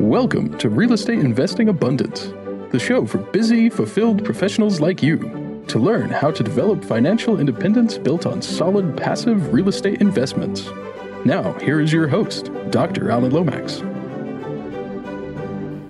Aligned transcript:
Welcome 0.00 0.58
to 0.58 0.68
Real 0.68 0.92
Estate 0.92 1.20
Investing 1.20 1.70
Abundance, 1.70 2.34
the 2.70 2.78
show 2.78 3.06
for 3.06 3.16
busy, 3.16 3.70
fulfilled 3.70 4.22
professionals 4.26 4.78
like 4.78 5.02
you 5.02 5.64
to 5.68 5.78
learn 5.78 6.10
how 6.10 6.30
to 6.30 6.42
develop 6.42 6.84
financial 6.84 7.40
independence 7.40 7.96
built 7.96 8.26
on 8.26 8.42
solid 8.42 8.94
passive 8.94 9.54
real 9.54 9.68
estate 9.68 10.02
investments. 10.02 10.68
Now, 11.24 11.54
here 11.60 11.80
is 11.80 11.94
your 11.94 12.08
host, 12.08 12.50
Dr. 12.68 13.10
Alan 13.10 13.32
Lomax. 13.32 13.80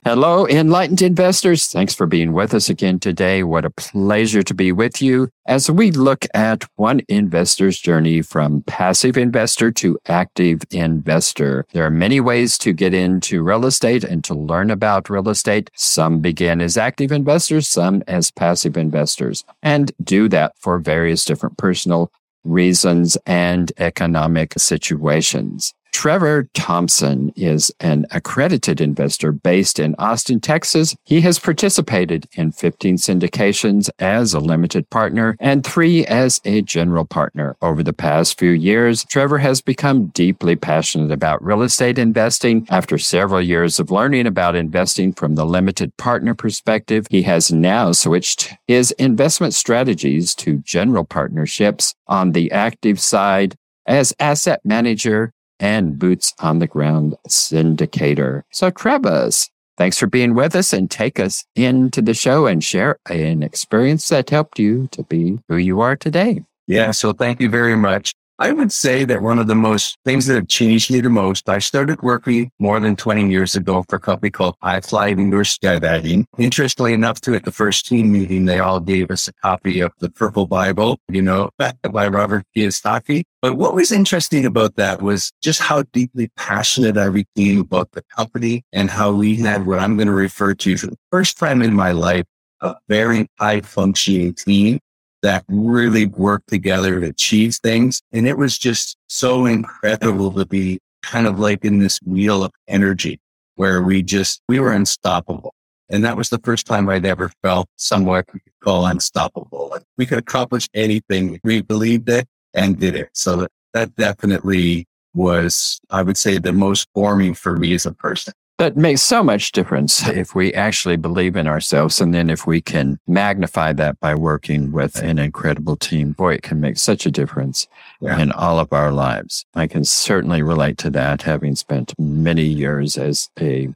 Hello, 0.06 0.46
enlightened 0.46 1.02
investors. 1.02 1.66
Thanks 1.66 1.92
for 1.92 2.06
being 2.06 2.32
with 2.32 2.54
us 2.54 2.68
again 2.68 3.00
today. 3.00 3.42
What 3.42 3.64
a 3.64 3.70
pleasure 3.70 4.44
to 4.44 4.54
be 4.54 4.70
with 4.70 5.02
you 5.02 5.30
as 5.48 5.68
we 5.68 5.90
look 5.90 6.26
at 6.32 6.62
one 6.76 7.00
investor's 7.08 7.80
journey 7.80 8.22
from 8.22 8.62
passive 8.68 9.16
investor 9.16 9.72
to 9.72 9.98
active 10.06 10.62
investor. 10.70 11.66
There 11.72 11.84
are 11.84 11.90
many 11.90 12.20
ways 12.20 12.56
to 12.58 12.72
get 12.72 12.94
into 12.94 13.42
real 13.42 13.66
estate 13.66 14.04
and 14.04 14.22
to 14.22 14.34
learn 14.34 14.70
about 14.70 15.10
real 15.10 15.28
estate. 15.28 15.72
Some 15.74 16.20
begin 16.20 16.60
as 16.60 16.76
active 16.76 17.10
investors, 17.10 17.66
some 17.66 18.04
as 18.06 18.30
passive 18.30 18.76
investors, 18.76 19.42
and 19.60 19.90
do 20.00 20.28
that 20.28 20.52
for 20.56 20.78
various 20.78 21.24
different 21.24 21.58
personal 21.58 22.12
reasons 22.44 23.18
and 23.26 23.72
economic 23.78 24.54
situations. 24.56 25.74
Trevor 25.96 26.50
Thompson 26.52 27.32
is 27.36 27.72
an 27.80 28.04
accredited 28.10 28.82
investor 28.82 29.32
based 29.32 29.78
in 29.78 29.94
Austin, 29.98 30.40
Texas. 30.40 30.94
He 31.04 31.22
has 31.22 31.38
participated 31.38 32.28
in 32.34 32.52
15 32.52 32.98
syndications 32.98 33.88
as 33.98 34.34
a 34.34 34.38
limited 34.38 34.90
partner 34.90 35.38
and 35.40 35.64
three 35.64 36.04
as 36.04 36.38
a 36.44 36.60
general 36.60 37.06
partner. 37.06 37.56
Over 37.62 37.82
the 37.82 37.94
past 37.94 38.38
few 38.38 38.50
years, 38.50 39.06
Trevor 39.06 39.38
has 39.38 39.62
become 39.62 40.08
deeply 40.08 40.54
passionate 40.54 41.12
about 41.12 41.42
real 41.42 41.62
estate 41.62 41.98
investing. 41.98 42.66
After 42.68 42.98
several 42.98 43.40
years 43.40 43.80
of 43.80 43.90
learning 43.90 44.26
about 44.26 44.54
investing 44.54 45.14
from 45.14 45.34
the 45.34 45.46
limited 45.46 45.96
partner 45.96 46.34
perspective, 46.34 47.06
he 47.08 47.22
has 47.22 47.50
now 47.50 47.92
switched 47.92 48.52
his 48.68 48.90
investment 48.98 49.54
strategies 49.54 50.34
to 50.34 50.58
general 50.58 51.04
partnerships 51.04 51.94
on 52.06 52.32
the 52.32 52.52
active 52.52 53.00
side 53.00 53.56
as 53.86 54.12
asset 54.18 54.60
manager 54.64 55.32
and 55.60 55.98
boots 55.98 56.34
on 56.40 56.58
the 56.58 56.66
ground 56.66 57.16
syndicator. 57.28 58.42
So, 58.50 58.70
Travis, 58.70 59.50
thanks 59.76 59.98
for 59.98 60.06
being 60.06 60.34
with 60.34 60.54
us 60.54 60.72
and 60.72 60.90
take 60.90 61.18
us 61.18 61.44
into 61.54 62.02
the 62.02 62.14
show 62.14 62.46
and 62.46 62.62
share 62.62 62.98
an 63.08 63.42
experience 63.42 64.08
that 64.08 64.30
helped 64.30 64.58
you 64.58 64.88
to 64.92 65.02
be 65.02 65.38
who 65.48 65.56
you 65.56 65.80
are 65.80 65.96
today. 65.96 66.44
Yeah. 66.66 66.90
So, 66.90 67.12
thank 67.12 67.40
you 67.40 67.48
very 67.48 67.76
much. 67.76 68.14
I 68.38 68.52
would 68.52 68.70
say 68.70 69.04
that 69.06 69.22
one 69.22 69.38
of 69.38 69.46
the 69.46 69.54
most 69.54 69.96
things 70.04 70.26
that 70.26 70.34
have 70.34 70.48
changed 70.48 70.90
me 70.90 71.00
the 71.00 71.08
most, 71.08 71.48
I 71.48 71.58
started 71.58 72.02
working 72.02 72.50
more 72.58 72.78
than 72.78 72.94
20 72.94 73.30
years 73.30 73.54
ago 73.54 73.82
for 73.88 73.96
a 73.96 74.00
company 74.00 74.30
called 74.30 74.56
iFly 74.62 75.12
Indoor 75.12 75.40
Skydiving. 75.40 76.26
Interestingly 76.36 76.92
enough, 76.92 77.18
too, 77.22 77.34
at 77.34 77.44
the 77.44 77.50
first 77.50 77.86
team 77.86 78.12
meeting, 78.12 78.44
they 78.44 78.58
all 78.58 78.78
gave 78.78 79.10
us 79.10 79.26
a 79.26 79.32
copy 79.32 79.80
of 79.80 79.90
the 80.00 80.10
Purple 80.10 80.46
Bible, 80.46 80.98
you 81.08 81.22
know, 81.22 81.48
by 81.90 82.08
Robert 82.08 82.44
Kiyosaki. 82.54 83.22
But 83.40 83.56
what 83.56 83.74
was 83.74 83.90
interesting 83.90 84.44
about 84.44 84.76
that 84.76 85.00
was 85.00 85.32
just 85.42 85.60
how 85.60 85.84
deeply 85.94 86.28
passionate 86.36 86.98
I 86.98 87.08
became 87.08 87.60
about 87.60 87.92
the 87.92 88.02
company 88.14 88.64
and 88.70 88.90
how 88.90 89.12
we 89.12 89.36
had 89.36 89.64
what 89.64 89.78
I'm 89.78 89.96
going 89.96 90.08
to 90.08 90.12
refer 90.12 90.52
to 90.52 90.76
for 90.76 90.88
the 90.88 90.98
first 91.10 91.38
time 91.38 91.62
in 91.62 91.72
my 91.72 91.92
life, 91.92 92.26
a 92.60 92.74
very 92.86 93.28
high 93.38 93.62
functioning 93.62 94.34
team 94.34 94.78
that 95.26 95.44
really 95.48 96.06
worked 96.06 96.48
together 96.48 97.00
to 97.00 97.08
achieve 97.08 97.56
things. 97.56 98.00
And 98.12 98.28
it 98.28 98.38
was 98.38 98.56
just 98.56 98.96
so 99.08 99.44
incredible 99.44 100.30
to 100.34 100.46
be 100.46 100.78
kind 101.02 101.26
of 101.26 101.40
like 101.40 101.64
in 101.64 101.80
this 101.80 101.98
wheel 102.06 102.44
of 102.44 102.52
energy 102.68 103.18
where 103.56 103.82
we 103.82 104.04
just, 104.04 104.40
we 104.48 104.60
were 104.60 104.70
unstoppable. 104.70 105.52
And 105.90 106.04
that 106.04 106.16
was 106.16 106.30
the 106.30 106.38
first 106.38 106.64
time 106.64 106.88
I'd 106.88 107.04
ever 107.04 107.32
felt 107.42 107.66
somewhat 107.74 108.26
we 108.32 108.38
could 108.38 108.52
call 108.62 108.86
unstoppable. 108.86 109.68
Like 109.72 109.82
we 109.98 110.06
could 110.06 110.18
accomplish 110.18 110.68
anything. 110.74 111.40
We 111.42 111.60
believed 111.60 112.08
it 112.08 112.28
and 112.54 112.78
did 112.78 112.94
it. 112.94 113.10
So 113.12 113.34
that, 113.34 113.50
that 113.74 113.96
definitely 113.96 114.86
was, 115.12 115.80
I 115.90 116.02
would 116.02 116.16
say, 116.16 116.38
the 116.38 116.52
most 116.52 116.86
forming 116.94 117.34
for 117.34 117.56
me 117.56 117.74
as 117.74 117.84
a 117.84 117.92
person. 117.92 118.32
That 118.58 118.74
makes 118.76 119.02
so 119.02 119.22
much 119.22 119.52
difference 119.52 120.08
if 120.08 120.34
we 120.34 120.54
actually 120.54 120.96
believe 120.96 121.36
in 121.36 121.46
ourselves. 121.46 122.00
And 122.00 122.14
then 122.14 122.30
if 122.30 122.46
we 122.46 122.60
can 122.60 122.98
magnify 123.06 123.74
that 123.74 124.00
by 124.00 124.14
working 124.14 124.72
with 124.72 124.96
an 125.02 125.18
incredible 125.18 125.76
team, 125.76 126.12
boy, 126.12 126.34
it 126.34 126.42
can 126.42 126.60
make 126.60 126.78
such 126.78 127.04
a 127.04 127.10
difference 127.10 127.66
yeah. 128.00 128.18
in 128.18 128.32
all 128.32 128.58
of 128.58 128.72
our 128.72 128.92
lives. 128.92 129.44
I 129.54 129.66
can 129.66 129.84
certainly 129.84 130.42
relate 130.42 130.78
to 130.78 130.90
that, 130.90 131.22
having 131.22 131.54
spent 131.54 131.92
many 131.98 132.44
years 132.44 132.96
as 132.96 133.28
a 133.38 133.68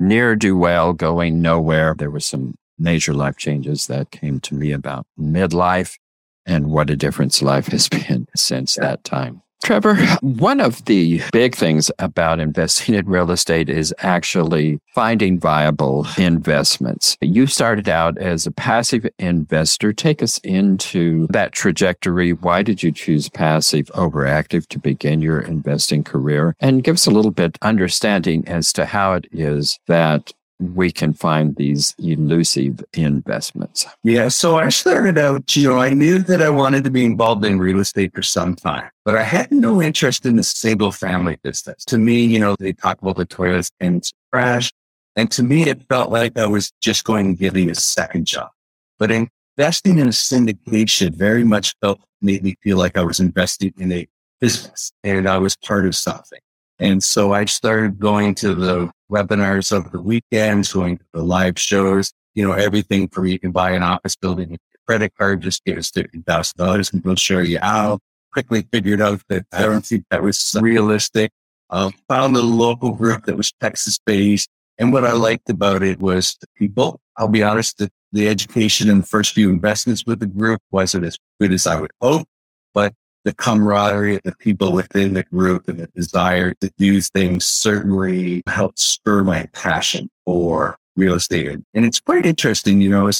near 0.00 0.34
do 0.34 0.56
well 0.56 0.92
going 0.92 1.40
nowhere. 1.40 1.94
There 1.96 2.10
were 2.10 2.20
some 2.20 2.56
major 2.76 3.14
life 3.14 3.36
changes 3.36 3.86
that 3.86 4.10
came 4.10 4.40
to 4.40 4.54
me 4.54 4.72
about 4.72 5.06
midlife 5.18 5.96
and 6.44 6.70
what 6.70 6.90
a 6.90 6.96
difference 6.96 7.40
life 7.40 7.68
has 7.68 7.88
been 8.08 8.26
since 8.34 8.76
yeah. 8.76 8.82
that 8.82 9.04
time. 9.04 9.43
Trevor, 9.64 9.96
one 10.20 10.60
of 10.60 10.84
the 10.84 11.22
big 11.32 11.54
things 11.54 11.90
about 11.98 12.38
investing 12.38 12.94
in 12.94 13.06
real 13.06 13.30
estate 13.30 13.70
is 13.70 13.94
actually 13.98 14.78
finding 14.94 15.40
viable 15.40 16.06
investments. 16.18 17.16
You 17.22 17.46
started 17.46 17.88
out 17.88 18.18
as 18.18 18.46
a 18.46 18.50
passive 18.50 19.06
investor. 19.18 19.94
Take 19.94 20.22
us 20.22 20.36
into 20.44 21.26
that 21.28 21.52
trajectory. 21.52 22.34
Why 22.34 22.62
did 22.62 22.82
you 22.82 22.92
choose 22.92 23.30
passive 23.30 23.90
over 23.94 24.26
active 24.26 24.68
to 24.68 24.78
begin 24.78 25.22
your 25.22 25.40
investing 25.40 26.04
career? 26.04 26.54
And 26.60 26.84
give 26.84 26.96
us 26.96 27.06
a 27.06 27.10
little 27.10 27.30
bit 27.30 27.56
understanding 27.62 28.46
as 28.46 28.70
to 28.74 28.84
how 28.84 29.14
it 29.14 29.26
is 29.32 29.78
that 29.86 30.32
we 30.60 30.92
can 30.92 31.12
find 31.12 31.56
these 31.56 31.94
elusive 31.98 32.84
investments? 32.92 33.86
Yeah. 34.02 34.28
So 34.28 34.56
I 34.56 34.68
started 34.68 35.18
out, 35.18 35.54
you 35.56 35.68
know, 35.68 35.78
I 35.78 35.90
knew 35.90 36.18
that 36.20 36.40
I 36.40 36.50
wanted 36.50 36.84
to 36.84 36.90
be 36.90 37.04
involved 37.04 37.44
in 37.44 37.58
real 37.58 37.80
estate 37.80 38.14
for 38.14 38.22
some 38.22 38.54
time, 38.54 38.90
but 39.04 39.16
I 39.16 39.22
had 39.22 39.50
no 39.50 39.82
interest 39.82 40.24
in 40.26 40.36
the 40.36 40.42
single 40.42 40.92
family 40.92 41.38
business. 41.42 41.84
To 41.86 41.98
me, 41.98 42.24
you 42.24 42.38
know, 42.38 42.56
they 42.58 42.72
talk 42.72 43.00
about 43.02 43.16
the 43.16 43.24
toilets 43.24 43.70
and 43.80 44.08
crash. 44.32 44.72
And 45.16 45.30
to 45.32 45.42
me, 45.42 45.68
it 45.68 45.82
felt 45.88 46.10
like 46.10 46.38
I 46.38 46.46
was 46.46 46.72
just 46.80 47.04
going 47.04 47.34
to 47.34 47.38
give 47.38 47.54
me 47.54 47.68
a 47.70 47.74
second 47.74 48.26
job. 48.26 48.50
But 48.98 49.10
investing 49.10 49.98
in 49.98 50.08
a 50.08 50.10
syndication 50.10 51.14
very 51.14 51.44
much 51.44 51.74
felt, 51.80 52.00
made 52.20 52.42
me 52.42 52.56
feel 52.62 52.78
like 52.78 52.96
I 52.96 53.04
was 53.04 53.20
investing 53.20 53.74
in 53.78 53.92
a 53.92 54.08
business 54.40 54.92
and 55.02 55.28
I 55.28 55.38
was 55.38 55.56
part 55.56 55.86
of 55.86 55.94
something. 55.94 56.40
And 56.78 57.02
so 57.02 57.32
I 57.32 57.44
started 57.44 58.00
going 58.00 58.34
to 58.36 58.54
the 58.54 58.90
webinars 59.10 59.72
of 59.72 59.90
the 59.92 60.00
weekends, 60.00 60.72
going 60.72 60.98
to 60.98 61.04
the 61.12 61.22
live 61.22 61.58
shows, 61.58 62.12
you 62.34 62.46
know, 62.46 62.52
everything 62.52 63.08
from 63.08 63.26
you 63.26 63.38
can 63.38 63.52
buy 63.52 63.70
an 63.70 63.82
office 63.82 64.16
building 64.16 64.50
with 64.50 64.60
your 64.72 64.80
credit 64.86 65.12
card, 65.18 65.40
just 65.40 65.64
give 65.64 65.78
us 65.78 65.90
$50,000 65.90 66.92
and 66.92 67.04
we'll 67.04 67.16
show 67.16 67.38
you 67.38 67.58
how. 67.60 67.98
Quickly 68.32 68.66
figured 68.72 69.00
out 69.00 69.22
that 69.28 69.46
I 69.52 69.62
don't 69.62 69.86
think 69.86 70.06
that 70.10 70.22
was 70.22 70.56
realistic. 70.60 71.30
Uh, 71.70 71.90
found 72.08 72.36
a 72.36 72.42
local 72.42 72.92
group 72.92 73.26
that 73.26 73.36
was 73.36 73.52
Texas 73.60 73.98
based. 74.04 74.48
And 74.76 74.92
what 74.92 75.04
I 75.04 75.12
liked 75.12 75.48
about 75.48 75.84
it 75.84 76.00
was 76.00 76.36
the 76.40 76.48
people. 76.56 77.00
I'll 77.16 77.28
be 77.28 77.44
honest, 77.44 77.78
the, 77.78 77.90
the 78.12 78.28
education 78.28 78.90
and 78.90 79.02
the 79.02 79.06
first 79.06 79.34
few 79.34 79.50
investments 79.50 80.04
with 80.04 80.18
the 80.18 80.26
group 80.26 80.60
wasn't 80.72 81.04
as 81.04 81.16
good 81.40 81.52
as 81.52 81.66
I 81.66 81.80
would 81.80 81.92
hope, 82.00 82.26
but 82.74 82.92
the 83.24 83.34
camaraderie 83.34 84.16
of 84.16 84.22
the 84.22 84.36
people 84.36 84.72
within 84.72 85.14
the 85.14 85.22
group 85.24 85.68
and 85.68 85.80
the 85.80 85.86
desire 85.88 86.54
to 86.60 86.70
do 86.78 87.00
things 87.00 87.46
certainly 87.46 88.42
helped 88.46 88.78
spur 88.78 89.24
my 89.24 89.46
passion 89.52 90.10
for 90.24 90.76
real 90.96 91.14
estate. 91.14 91.58
And 91.74 91.84
it's 91.84 92.00
quite 92.00 92.26
interesting, 92.26 92.80
you 92.80 92.90
know, 92.90 93.10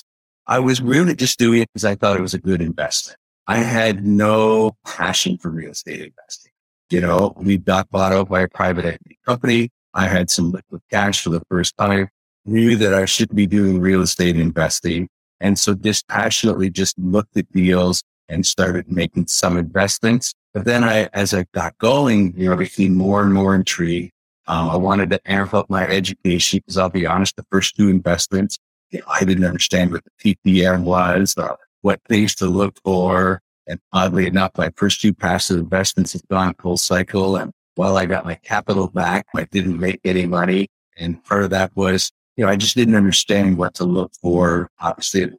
I 0.47 0.59
was 0.59 0.83
really 0.83 1.17
just 1.17 1.39
doing 1.39 1.63
it 1.63 1.69
because 1.73 1.85
I 1.85 1.95
thought 1.95 2.19
it 2.19 2.23
was 2.23 2.35
a 2.35 2.39
good 2.39 2.61
investment. 2.61 3.19
I 3.47 3.59
had 3.59 4.07
no 4.07 4.77
passion 4.87 5.39
for 5.39 5.51
real 5.51 5.71
estate 5.71 6.01
investing. 6.01 6.53
You 6.91 7.01
know, 7.01 7.35
we 7.37 7.57
got 7.59 7.91
bought 7.91 8.13
out 8.13 8.29
by 8.29 8.43
a 8.43 8.49
private 8.49 8.85
equity 8.85 9.19
company. 9.27 9.71
I 9.95 10.07
had 10.07 10.31
some 10.31 10.53
liquid 10.53 10.83
cash 10.91 11.23
for 11.23 11.31
the 11.31 11.43
first 11.51 11.77
time, 11.79 12.09
knew 12.45 12.77
that 12.77 12.93
I 12.93 13.07
should 13.07 13.35
be 13.35 13.47
doing 13.47 13.81
real 13.81 14.03
estate 14.03 14.37
investing. 14.37 15.09
And 15.41 15.59
so 15.59 15.75
dispassionately 15.75 16.71
just 16.71 16.99
looked 16.99 17.37
at 17.37 17.51
deals 17.53 18.03
and 18.29 18.47
started 18.47 18.91
making 18.91 19.27
some 19.27 19.57
investments. 19.57 20.35
But 20.53 20.65
then 20.65 20.85
I, 20.85 21.09
as 21.13 21.35
I 21.35 21.47
got 21.53 21.77
going, 21.79 22.35
you 22.37 22.49
know, 22.49 22.57
became 22.57 22.95
more 22.95 23.23
and 23.23 23.35
more 23.35 23.55
intrigued. 23.55 24.13
Um, 24.47 24.69
I 24.69 24.77
wanted 24.77 25.11
to 25.11 25.21
amp 25.25 25.55
up 25.55 25.71
my 25.71 25.87
education 25.87 26.61
because 26.61 26.77
I'll 26.77 26.91
be 26.91 27.07
honest, 27.07 27.37
the 27.37 27.47
first 27.51 27.77
two 27.77 27.89
investments, 27.89 28.59
you 28.91 29.01
know, 29.01 29.07
I 29.09 29.25
didn't 29.25 29.45
understand 29.45 29.91
what 29.91 30.05
the 30.05 30.37
PPM 30.37 30.85
was 30.85 31.35
or 31.37 31.57
what 31.81 32.01
things 32.09 32.35
to 32.37 32.47
look 32.47 32.77
for. 32.85 33.41
And 33.67 33.81
oddly 33.93 34.27
enough, 34.27 34.53
my 34.57 34.71
first 34.77 35.01
two 35.01 35.15
passive 35.15 35.59
investments 35.59 36.13
have 36.13 36.29
gone 36.29 36.55
full 36.61 36.77
cycle. 36.77 37.37
And 37.37 37.53
while 37.75 37.97
I 37.97 38.07
got 38.07 38.27
my 38.27 38.35
capital 38.35 38.89
back, 38.89 39.27
I 39.35 39.45
didn't 39.51 39.79
make 39.79 40.01
any 40.05 40.27
money. 40.27 40.69
And 40.97 41.25
part 41.25 41.45
of 41.45 41.51
that 41.51 41.75
was, 41.75 42.13
you 42.37 42.45
know, 42.45 42.51
I 42.51 42.57
just 42.57 42.77
didn't 42.77 42.95
understand 42.95 43.57
what 43.57 43.75
to 43.75 43.85
look 43.85 44.13
for. 44.21 44.69
Obviously, 44.81 45.31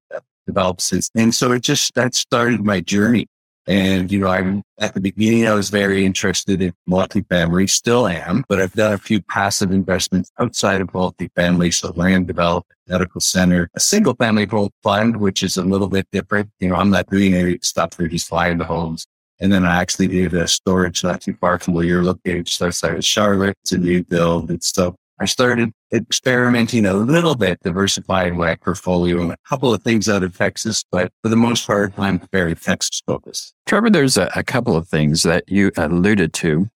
developed 0.45 0.81
since 0.81 1.09
then. 1.13 1.31
So 1.31 1.51
it 1.51 1.61
just, 1.61 1.93
that 1.95 2.15
started 2.15 2.63
my 2.63 2.81
journey. 2.81 3.27
And, 3.67 4.11
you 4.11 4.19
know, 4.19 4.27
I'm 4.27 4.61
at 4.79 4.93
the 4.93 5.01
beginning, 5.01 5.47
I 5.47 5.55
was 5.55 5.71
very 5.71 6.05
interested 6.05 6.61
in 6.61 6.73
multifamily, 6.87 7.67
still 7.67 8.07
am, 8.07 8.43
but 8.47 8.61
I've 8.61 8.73
done 8.73 8.93
a 8.93 8.97
few 8.99 9.23
passive 9.23 9.71
investments 9.71 10.31
outside 10.39 10.81
of 10.81 10.89
multifamily. 10.89 11.73
So 11.73 11.91
land 11.95 12.27
development, 12.27 12.77
medical 12.87 13.21
center, 13.21 13.71
a 13.75 13.79
single 13.79 14.13
family 14.13 14.45
home 14.45 14.69
fund, 14.83 15.17
which 15.17 15.41
is 15.41 15.57
a 15.57 15.63
little 15.63 15.87
bit 15.87 16.07
different. 16.11 16.51
You 16.59 16.69
know, 16.69 16.75
I'm 16.75 16.91
not 16.91 17.09
doing 17.09 17.33
any 17.33 17.57
stuff. 17.63 17.91
They're 17.91 18.07
just 18.07 18.29
buying 18.29 18.59
the 18.59 18.65
homes. 18.65 19.07
And 19.39 19.51
then 19.51 19.65
I 19.65 19.81
actually 19.81 20.09
did 20.09 20.33
a 20.35 20.47
storage 20.47 21.03
not 21.03 21.21
too 21.21 21.33
far 21.41 21.57
from 21.57 21.73
where 21.73 21.85
you're 21.85 22.03
located, 22.03 22.45
just 22.45 22.61
outside 22.61 22.95
of 22.95 23.03
Charlotte. 23.03 23.57
It's 23.63 23.71
a 23.71 23.79
new 23.79 24.03
build. 24.03 24.51
And 24.51 24.63
so 24.63 24.95
I 25.19 25.25
started 25.25 25.71
experimenting 25.93 26.85
a 26.85 26.93
little 26.93 27.35
bit, 27.35 27.59
diversifying 27.63 28.35
my 28.35 28.55
portfolio 28.55 29.21
and 29.21 29.31
a 29.31 29.37
couple 29.47 29.73
of 29.73 29.81
things 29.81 30.09
out 30.09 30.23
of 30.23 30.37
Texas, 30.37 30.83
but 30.91 31.11
for 31.21 31.29
the 31.29 31.37
most 31.37 31.65
part, 31.65 31.93
I'm 31.97 32.19
very 32.33 32.53
Texas 32.55 33.01
focused. 33.05 33.53
Trevor, 33.65 33.89
there's 33.89 34.17
a, 34.17 34.29
a 34.35 34.43
couple 34.43 34.75
of 34.75 34.89
things 34.89 35.23
that 35.23 35.45
you 35.47 35.71
alluded 35.77 36.33
to. 36.33 36.69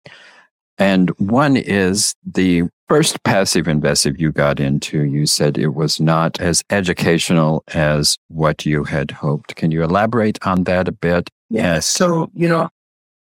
And 0.78 1.10
one 1.18 1.58
is 1.58 2.14
the 2.24 2.64
first 2.88 3.24
passive 3.24 3.68
investing 3.68 4.16
you 4.20 4.32
got 4.32 4.60
into. 4.60 5.04
You 5.04 5.26
said 5.26 5.58
it 5.58 5.74
was 5.74 6.00
not 6.00 6.40
as 6.40 6.64
educational 6.70 7.64
as 7.74 8.18
what 8.28 8.66
you 8.66 8.84
had 8.84 9.10
hoped. 9.10 9.56
Can 9.56 9.72
you 9.72 9.84
elaborate 9.84 10.38
on 10.46 10.66
that 10.66 10.88
a 10.88 10.92
bit? 10.92 11.32
Yeah. 11.50 11.80
So, 11.80 12.30
you 12.36 12.48
know, 12.48 12.70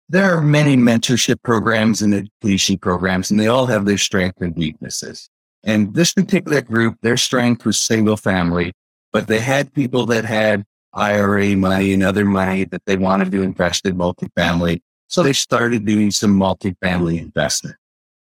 there 0.10 0.36
are 0.36 0.42
many 0.42 0.76
mentorship 0.76 1.42
programs 1.44 2.02
and 2.02 2.14
education 2.14 2.78
programs, 2.78 3.32
and 3.32 3.40
they 3.40 3.48
all 3.48 3.66
have 3.66 3.86
their 3.86 3.98
strengths 3.98 4.42
and 4.42 4.56
weaknesses. 4.56 5.30
And 5.64 5.94
this 5.94 6.14
particular 6.14 6.62
group, 6.62 6.98
their 7.02 7.18
strength 7.18 7.66
was 7.66 7.80
single 7.80 8.18
family, 8.18 8.74
but 9.12 9.28
they 9.28 9.40
had 9.40 9.74
people 9.74 10.06
that 10.08 10.26
had 10.26 10.66
IRA 10.94 11.56
money 11.56 11.94
and 11.94 12.04
other 12.04 12.26
money 12.26 12.66
that 12.66 12.86
they 12.86 12.98
wanted 12.98 13.32
to 13.32 13.42
invest 13.42 13.86
in 13.86 13.96
multifamily. 13.96 14.82
So 15.08 15.24
they 15.24 15.34
started 15.34 15.86
doing 15.86 16.12
some 16.12 16.38
multifamily 16.38 17.20
investment, 17.20 17.78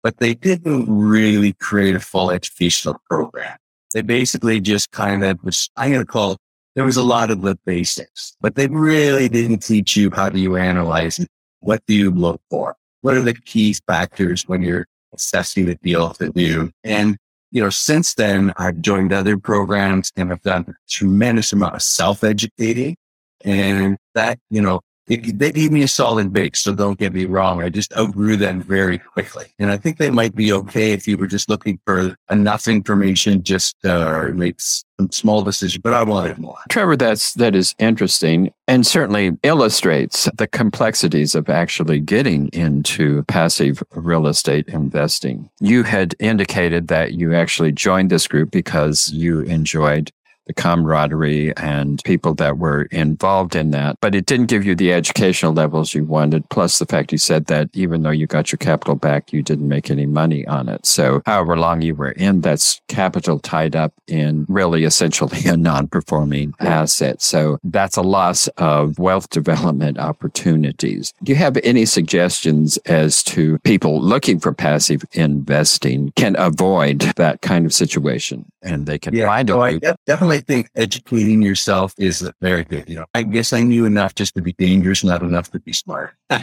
but 0.04 0.18
they 0.18 0.34
didn't 0.34 0.86
really 0.90 1.54
create 1.54 1.96
a 1.96 2.00
full 2.00 2.30
educational 2.30 3.00
program. 3.10 3.58
They 3.94 4.02
basically 4.02 4.60
just 4.60 4.92
kind 4.92 5.24
of 5.24 5.42
was, 5.44 5.70
I'm 5.78 5.92
going 5.92 6.06
to 6.06 6.12
call 6.12 6.34
it, 6.34 6.40
there 6.76 6.86
was 6.86 6.98
a 6.98 7.04
lot 7.04 7.32
of 7.32 7.42
the 7.42 7.58
basics, 7.66 8.36
but 8.42 8.56
they 8.56 8.68
really 8.68 9.30
didn't 9.30 9.60
teach 9.60 9.96
you 9.96 10.12
how 10.12 10.30
do 10.30 10.40
you 10.40 10.58
analyze 10.58 11.20
it 11.20 11.30
what 11.60 11.84
do 11.88 11.94
you 11.94 12.12
look 12.12 12.42
for? 12.50 12.76
What 13.02 13.16
are 13.16 13.22
the 13.22 13.34
key 13.34 13.76
factors 13.88 14.48
when 14.48 14.62
you're 14.62 14.88
assessing 15.14 15.70
a 15.70 15.76
deal 15.76 16.12
to 16.12 16.32
do? 16.32 16.72
And, 16.84 17.18
you 17.52 17.62
know, 17.62 17.70
since 17.70 18.14
then 18.14 18.54
I've 18.58 18.82
joined 18.82 19.14
other 19.14 19.38
programs 19.38 20.12
and 20.16 20.32
I've 20.32 20.42
done 20.42 20.66
a 20.68 20.74
tremendous 20.90 21.54
amount 21.54 21.76
of 21.76 21.82
self 21.82 22.24
educating 22.24 22.96
and 23.44 23.98
that, 24.16 24.40
you 24.50 24.62
know, 24.62 24.82
they 25.10 25.52
gave 25.52 25.72
me 25.72 25.82
a 25.84 25.88
solid 25.88 26.32
base. 26.32 26.60
So 26.60 26.74
don't 26.74 27.00
get 27.00 27.14
me 27.14 27.26
wrong. 27.26 27.62
I 27.62 27.70
just 27.70 27.96
outgrew 27.98 28.38
them 28.38 28.62
very 28.62 29.00
quickly. 29.00 29.46
And 29.58 29.72
I 29.72 29.78
think 29.78 29.98
they 29.98 30.12
might 30.12 30.36
be 30.36 30.54
okay 30.54 30.94
if 30.94 31.08
you 31.08 31.18
were 31.18 31.28
just 31.28 31.50
looking 31.50 31.80
for 31.86 32.16
enough 32.30 32.68
information, 32.68 33.44
just 33.44 33.84
uh, 33.86 34.30
make 34.34 34.60
some 34.60 35.12
small 35.12 35.42
decision, 35.42 35.82
but 35.84 35.94
I 35.94 36.04
wanted 36.04 36.38
more. 36.38 36.58
Trevor, 36.70 36.96
that's, 36.96 37.34
that 37.34 37.56
is 37.56 37.74
interesting 37.80 38.54
and 38.68 38.86
certainly 38.86 39.38
illustrates 39.44 40.30
the 40.38 40.48
complexities 40.48 41.34
of 41.34 41.50
actually 41.50 42.00
getting 42.00 42.50
into 42.50 43.24
passive 43.24 43.82
real 43.92 44.28
estate 44.28 44.68
investing. 44.68 45.50
You 45.60 45.84
had 45.84 46.16
indicated 46.20 46.88
that 46.90 47.14
you 47.14 47.34
actually 47.34 47.72
joined 47.72 48.12
this 48.12 48.28
group 48.28 48.52
because 48.52 49.10
you 49.12 49.42
enjoyed 49.42 50.12
the 50.50 50.54
camaraderie 50.54 51.56
and 51.58 52.04
people 52.04 52.34
that 52.34 52.58
were 52.58 52.84
involved 52.86 53.56
in 53.56 53.70
that. 53.70 53.98
But 54.02 54.16
it 54.16 54.26
didn't 54.26 54.48
give 54.48 54.66
you 54.66 54.74
the 54.74 54.92
educational 54.92 55.54
levels 55.54 55.94
you 55.94 56.04
wanted. 56.04 56.50
Plus 56.50 56.80
the 56.80 56.88
fact 56.88 57.12
you 57.12 57.20
said 57.20 57.46
that 57.46 57.70
even 57.74 58.02
though 58.02 58.10
you 58.10 58.26
got 58.26 58.52
your 58.52 58.58
capital 58.58 58.96
back, 58.96 59.32
you 59.32 59.44
didn't 59.44 59.68
make 59.68 59.92
any 59.92 60.08
money 60.08 60.48
on 60.48 60.68
it. 60.68 60.88
So 60.88 61.22
however 61.28 61.56
long 61.56 61.84
you 61.84 61.94
were 61.94 62.14
in, 62.14 62.42
that's 62.42 62.82
capital 62.88 63.38
tied 63.38 63.76
up 63.76 63.94
in 64.08 64.48
really 64.50 64.86
essentially 64.86 65.46
a 65.46 65.56
non-performing 65.56 66.56
asset. 66.60 67.22
So 67.22 67.60
that's 67.64 67.96
a 67.96 68.02
loss 68.02 68.48
of 68.58 68.98
wealth 68.98 69.30
development 69.30 70.00
opportunities. 70.00 71.14
Do 71.22 71.32
you 71.32 71.36
have 71.36 71.58
any 71.58 71.86
suggestions 71.86 72.78
as 72.88 73.22
to 73.26 73.60
people 73.60 74.02
looking 74.02 74.40
for 74.40 74.52
passive 74.52 75.06
investing 75.14 76.12
can 76.16 76.36
avoid 76.40 77.02
that 77.18 77.42
kind 77.42 77.68
of 77.68 77.74
situation 77.74 78.52
and 78.62 78.86
they 78.86 79.00
can 79.00 79.14
yeah, 79.14 79.28
find 79.28 79.50
a 79.50 79.58
way? 79.58 79.80
I 79.84 79.96
definitely 80.06 80.42
think 80.42 80.70
educating 80.76 81.42
yourself 81.42 81.94
is 81.98 82.30
very 82.42 82.64
good. 82.64 82.90
You 82.90 82.98
know, 82.98 83.06
I 83.14 83.24
guess 83.24 83.54
I 83.54 83.62
knew 83.62 83.86
enough 83.86 84.16
just 84.16 84.36
to 84.36 84.42
be 84.42 84.54
dangerous, 84.54 85.04
not 85.04 85.22
enough 85.22 85.52
to 85.52 85.60
be 85.60 85.74
smart. 85.74 86.14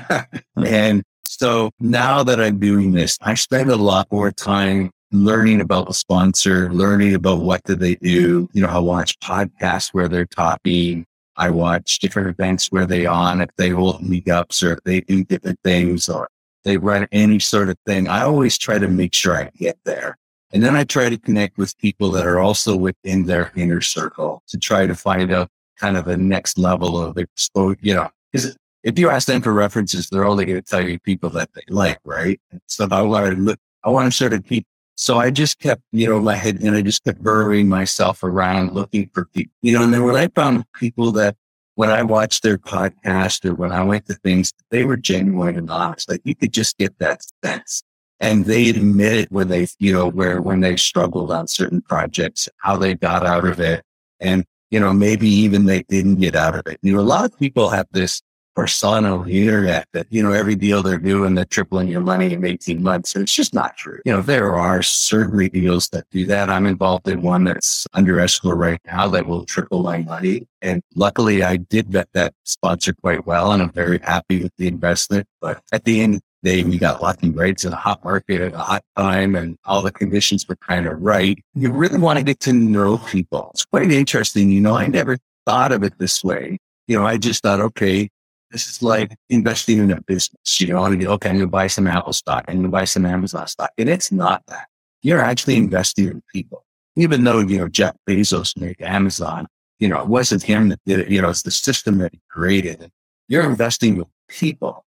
Hmm. 0.57 0.65
and 0.67 1.03
so 1.27 1.71
now 1.81 2.23
that 2.23 2.41
I'm 2.41 2.59
doing 2.59 2.93
this, 2.93 3.19
I 3.21 3.35
spend 3.35 3.71
a 3.71 3.77
lot 3.77 4.11
more 4.11 4.33
time 4.33 4.91
learning 5.13 5.61
about 5.61 5.87
the 5.87 5.95
sponsor, 5.95 6.73
learning 6.73 7.15
about 7.15 7.41
what 7.41 7.63
do 7.65 7.75
they 7.75 7.97
do. 7.97 8.49
You 8.53 8.62
know, 8.62 8.69
I 8.69 8.79
watch 8.79 9.19
podcasts 9.21 9.93
where 9.93 10.09
they're 10.09 10.27
talking. 10.27 11.05
I 11.37 11.51
watch 11.51 11.99
different 11.99 12.29
events 12.29 12.69
where 12.73 12.87
they 12.87 13.05
on, 13.05 13.43
if 13.43 13.51
they 13.57 13.69
hold 13.69 14.01
meetups 14.01 14.62
or 14.62 14.73
if 14.73 14.79
they 14.85 15.03
do 15.03 15.25
different 15.25 15.61
things 15.62 16.09
or 16.09 16.29
they 16.65 16.79
run 16.79 17.07
any 17.12 17.39
sort 17.39 17.69
of 17.69 17.77
thing. 17.87 18.09
I 18.09 18.23
always 18.23 18.59
try 18.59 18.79
to 18.79 18.89
make 18.89 19.15
sure 19.15 19.37
I 19.37 19.51
get 19.57 19.79
there. 19.85 20.17
And 20.56 20.64
then 20.64 20.75
I 20.75 20.85
try 20.85 21.11
to 21.11 21.19
connect 21.19 21.58
with 21.58 21.76
people 21.76 22.11
that 22.12 22.25
are 22.25 22.38
also 22.38 22.75
within 22.75 23.26
their 23.26 23.53
inner 23.56 23.82
circle 23.82 24.43
to 24.49 24.56
try 24.56 24.87
to 24.87 24.94
find 24.94 25.31
out 25.31 25.50
kind 25.79 25.99
of 25.99 26.08
a 26.08 26.17
next 26.17 26.56
level 26.56 26.99
of 26.99 27.19
exposure, 27.19 27.76
you 27.82 27.93
know, 27.93 28.08
because 28.32 28.56
if 28.82 28.99
you 28.99 29.11
ask 29.11 29.29
them 29.29 29.43
for 29.43 29.53
references, 29.53 30.08
they're 30.08 30.25
only 30.25 30.47
going 30.47 30.56
to 30.56 30.67
tell 30.67 30.81
you 30.81 30.99
people 30.99 31.29
that 31.29 31.50
they 31.53 31.61
like, 31.69 31.99
right? 32.06 32.41
So 32.69 32.88
I 32.91 33.03
want 33.03 33.35
to 33.35 33.38
look, 33.38 33.58
I 33.85 33.91
want 33.91 34.11
to 34.11 34.17
sort 34.17 34.32
of 34.32 34.47
keep, 34.47 34.67
so 34.94 35.19
I 35.19 35.31
just 35.31 35.58
kept, 35.58 35.82
you 35.93 36.08
know, 36.08 36.20
my 36.20 36.37
head 36.37 36.62
and 36.62 36.75
I 36.75 36.81
just 36.81 37.05
kept 37.05 37.23
burrowing 37.23 37.69
myself 37.69 38.25
around 38.25 38.73
looking 38.73 39.11
for 39.12 39.26
people, 39.26 39.52
you 39.61 39.76
know, 39.76 39.85
and 39.85 39.93
then 39.93 40.05
when 40.05 40.17
I 40.17 40.29
found 40.29 40.64
people 40.73 41.12
that 41.12 41.37
when 41.75 41.91
I 41.91 42.02
watched 42.02 42.43
their 42.43 42.56
podcast 42.56 43.44
or 43.44 43.55
when 43.55 43.73
I 43.73 43.82
went 43.82 44.06
to 44.06 44.14
things, 44.14 44.55
they 44.70 44.85
were 44.85 44.97
genuine 44.97 45.59
and 45.59 45.70
honest. 45.70 46.09
Like 46.09 46.23
you 46.25 46.35
could 46.35 46.55
just 46.55 46.79
get 46.79 46.99
that 46.99 47.20
sense 47.44 47.82
and 48.21 48.45
they 48.47 48.71
admit 48.71 49.31
when 49.31 49.49
they, 49.49 49.67
you 49.79 49.93
know, 49.93 50.09
where 50.09 50.41
when 50.41 50.61
they 50.61 50.77
struggled 50.77 51.31
on 51.31 51.47
certain 51.49 51.83
projects, 51.83 52.49
how 52.59 52.77
they 52.77 52.95
got 52.95 53.27
out 53.27 53.47
of 53.47 53.61
it. 53.61 53.83
And, 54.21 54.45
you 54.71 54.81
know, 54.81 54.93
maybe 54.93 55.29
even 55.29 55.67
they 55.67 55.83
didn't 55.83 56.17
get 56.17 56.35
out 56.35 56.55
of 56.55 56.67
it. 56.67 56.79
You 56.83 56.95
know, 56.95 57.01
a 57.01 57.03
lot 57.03 57.25
of 57.25 57.39
people 57.39 57.69
have 57.69 57.87
this 57.93 58.23
persona 58.55 59.19
on 59.19 59.27
the 59.27 59.43
internet 59.43 59.87
that, 59.93 60.07
you 60.09 60.23
know, 60.23 60.33
every 60.33 60.55
deal 60.55 60.83
they're 60.83 60.97
doing, 60.97 61.35
they're 61.35 61.45
tripling 61.45 61.89
your 61.89 62.01
money 62.01 62.33
in 62.33 62.43
18 62.43 62.83
months. 62.83 63.15
And 63.15 63.23
it's 63.23 63.35
just 63.35 63.53
not 63.53 63.77
true. 63.77 64.01
You 64.07 64.15
know, 64.15 64.23
there 64.23 64.55
are 64.55 64.83
certainly 64.83 65.51
deals 65.51 65.90
that 65.90 66.09
do 66.11 66.25
that. 66.26 66.49
I'm 66.49 66.64
involved 66.64 67.07
in 67.07 67.21
one 67.21 67.45
that's 67.45 67.87
under 67.93 68.19
escrow 68.19 68.52
right 68.52 68.81
now 68.87 69.09
that 69.09 69.26
will 69.26 69.45
triple 69.45 69.83
my 69.83 69.99
money. 69.99 70.49
And 70.62 70.83
luckily 70.95 71.43
I 71.43 71.59
did 71.59 71.88
vet 71.88 72.09
that 72.14 72.33
sponsor 72.45 72.95
quite 72.95 73.26
well. 73.26 73.52
And 73.52 73.62
I'm 73.62 73.73
very 73.73 73.99
happy 73.99 74.43
with 74.43 74.52
the 74.57 74.69
investment. 74.69 75.29
But 75.43 75.61
at 75.71 75.85
the 75.85 76.00
end 76.00 76.23
day, 76.47 76.62
we 76.62 76.79
got 76.79 77.03
lucky, 77.03 77.31
right? 77.31 77.50
It's 77.50 77.65
a 77.65 77.75
hot 77.75 78.05
market 78.05 78.41
at 78.41 78.55
a 78.55 78.59
hot 78.59 78.85
time 78.97 79.35
and 79.35 79.59
all 79.65 79.83
the 79.83 79.91
conditions 79.91 80.47
were 80.49 80.57
kind 80.57 80.87
of 80.87 81.03
right. 81.03 81.37
You 81.55 81.73
really 81.73 81.99
want 81.99 82.19
to 82.19 82.25
get 82.25 82.38
to 82.41 82.53
know 82.53 82.99
people. 82.99 83.50
It's 83.53 83.65
quite 83.65 83.91
interesting. 83.91 84.50
You 84.50 84.61
know, 84.61 84.76
I 84.76 84.87
never 84.87 85.19
thought 85.45 85.73
of 85.73 85.83
it 85.83 85.99
this 85.99 86.23
way. 86.23 86.59
You 86.87 86.97
know, 86.97 87.05
I 87.05 87.17
just 87.17 87.43
thought, 87.43 87.61
okay, 87.61 88.09
this 88.53 88.69
is 88.69 88.81
like 88.81 89.17
investing 89.29 89.79
in 89.79 89.91
a 89.91 90.00
business. 90.03 90.61
You 90.61 90.69
know, 90.69 90.85
I'm 90.85 90.97
going 90.97 91.07
okay, 91.09 91.31
I'm 91.31 91.41
to 91.41 91.49
buy 91.49 91.67
some 91.67 91.88
Apple 91.88 92.12
stock. 92.12 92.47
To 92.47 92.69
buy 92.69 92.85
some 92.85 93.05
Amazon 93.05 93.49
stock. 93.49 93.71
And 93.76 93.88
it's 93.88 94.12
not 94.12 94.47
that. 94.47 94.69
You're 95.03 95.21
actually 95.21 95.57
investing 95.57 96.07
in 96.07 96.23
people. 96.33 96.65
Even 96.95 97.25
though, 97.25 97.41
you 97.41 97.59
know, 97.59 97.69
Jeff 97.69 97.97
Bezos 98.09 98.57
made 98.57 98.81
Amazon, 98.81 99.49
you 99.81 99.88
know, 99.88 100.00
it 100.00 100.07
wasn't 100.07 100.45
him 100.45 100.69
that 100.69 100.79
did 100.87 101.00
it. 101.00 101.11
You 101.11 101.21
know, 101.21 101.31
it's 101.31 101.43
the 101.43 101.50
system 101.50 101.99
that 101.99 102.12
he 102.12 102.21
created. 102.31 102.88
You're 103.29 103.45
investing 103.50 103.97
with 103.97 104.07
people. 104.29 104.86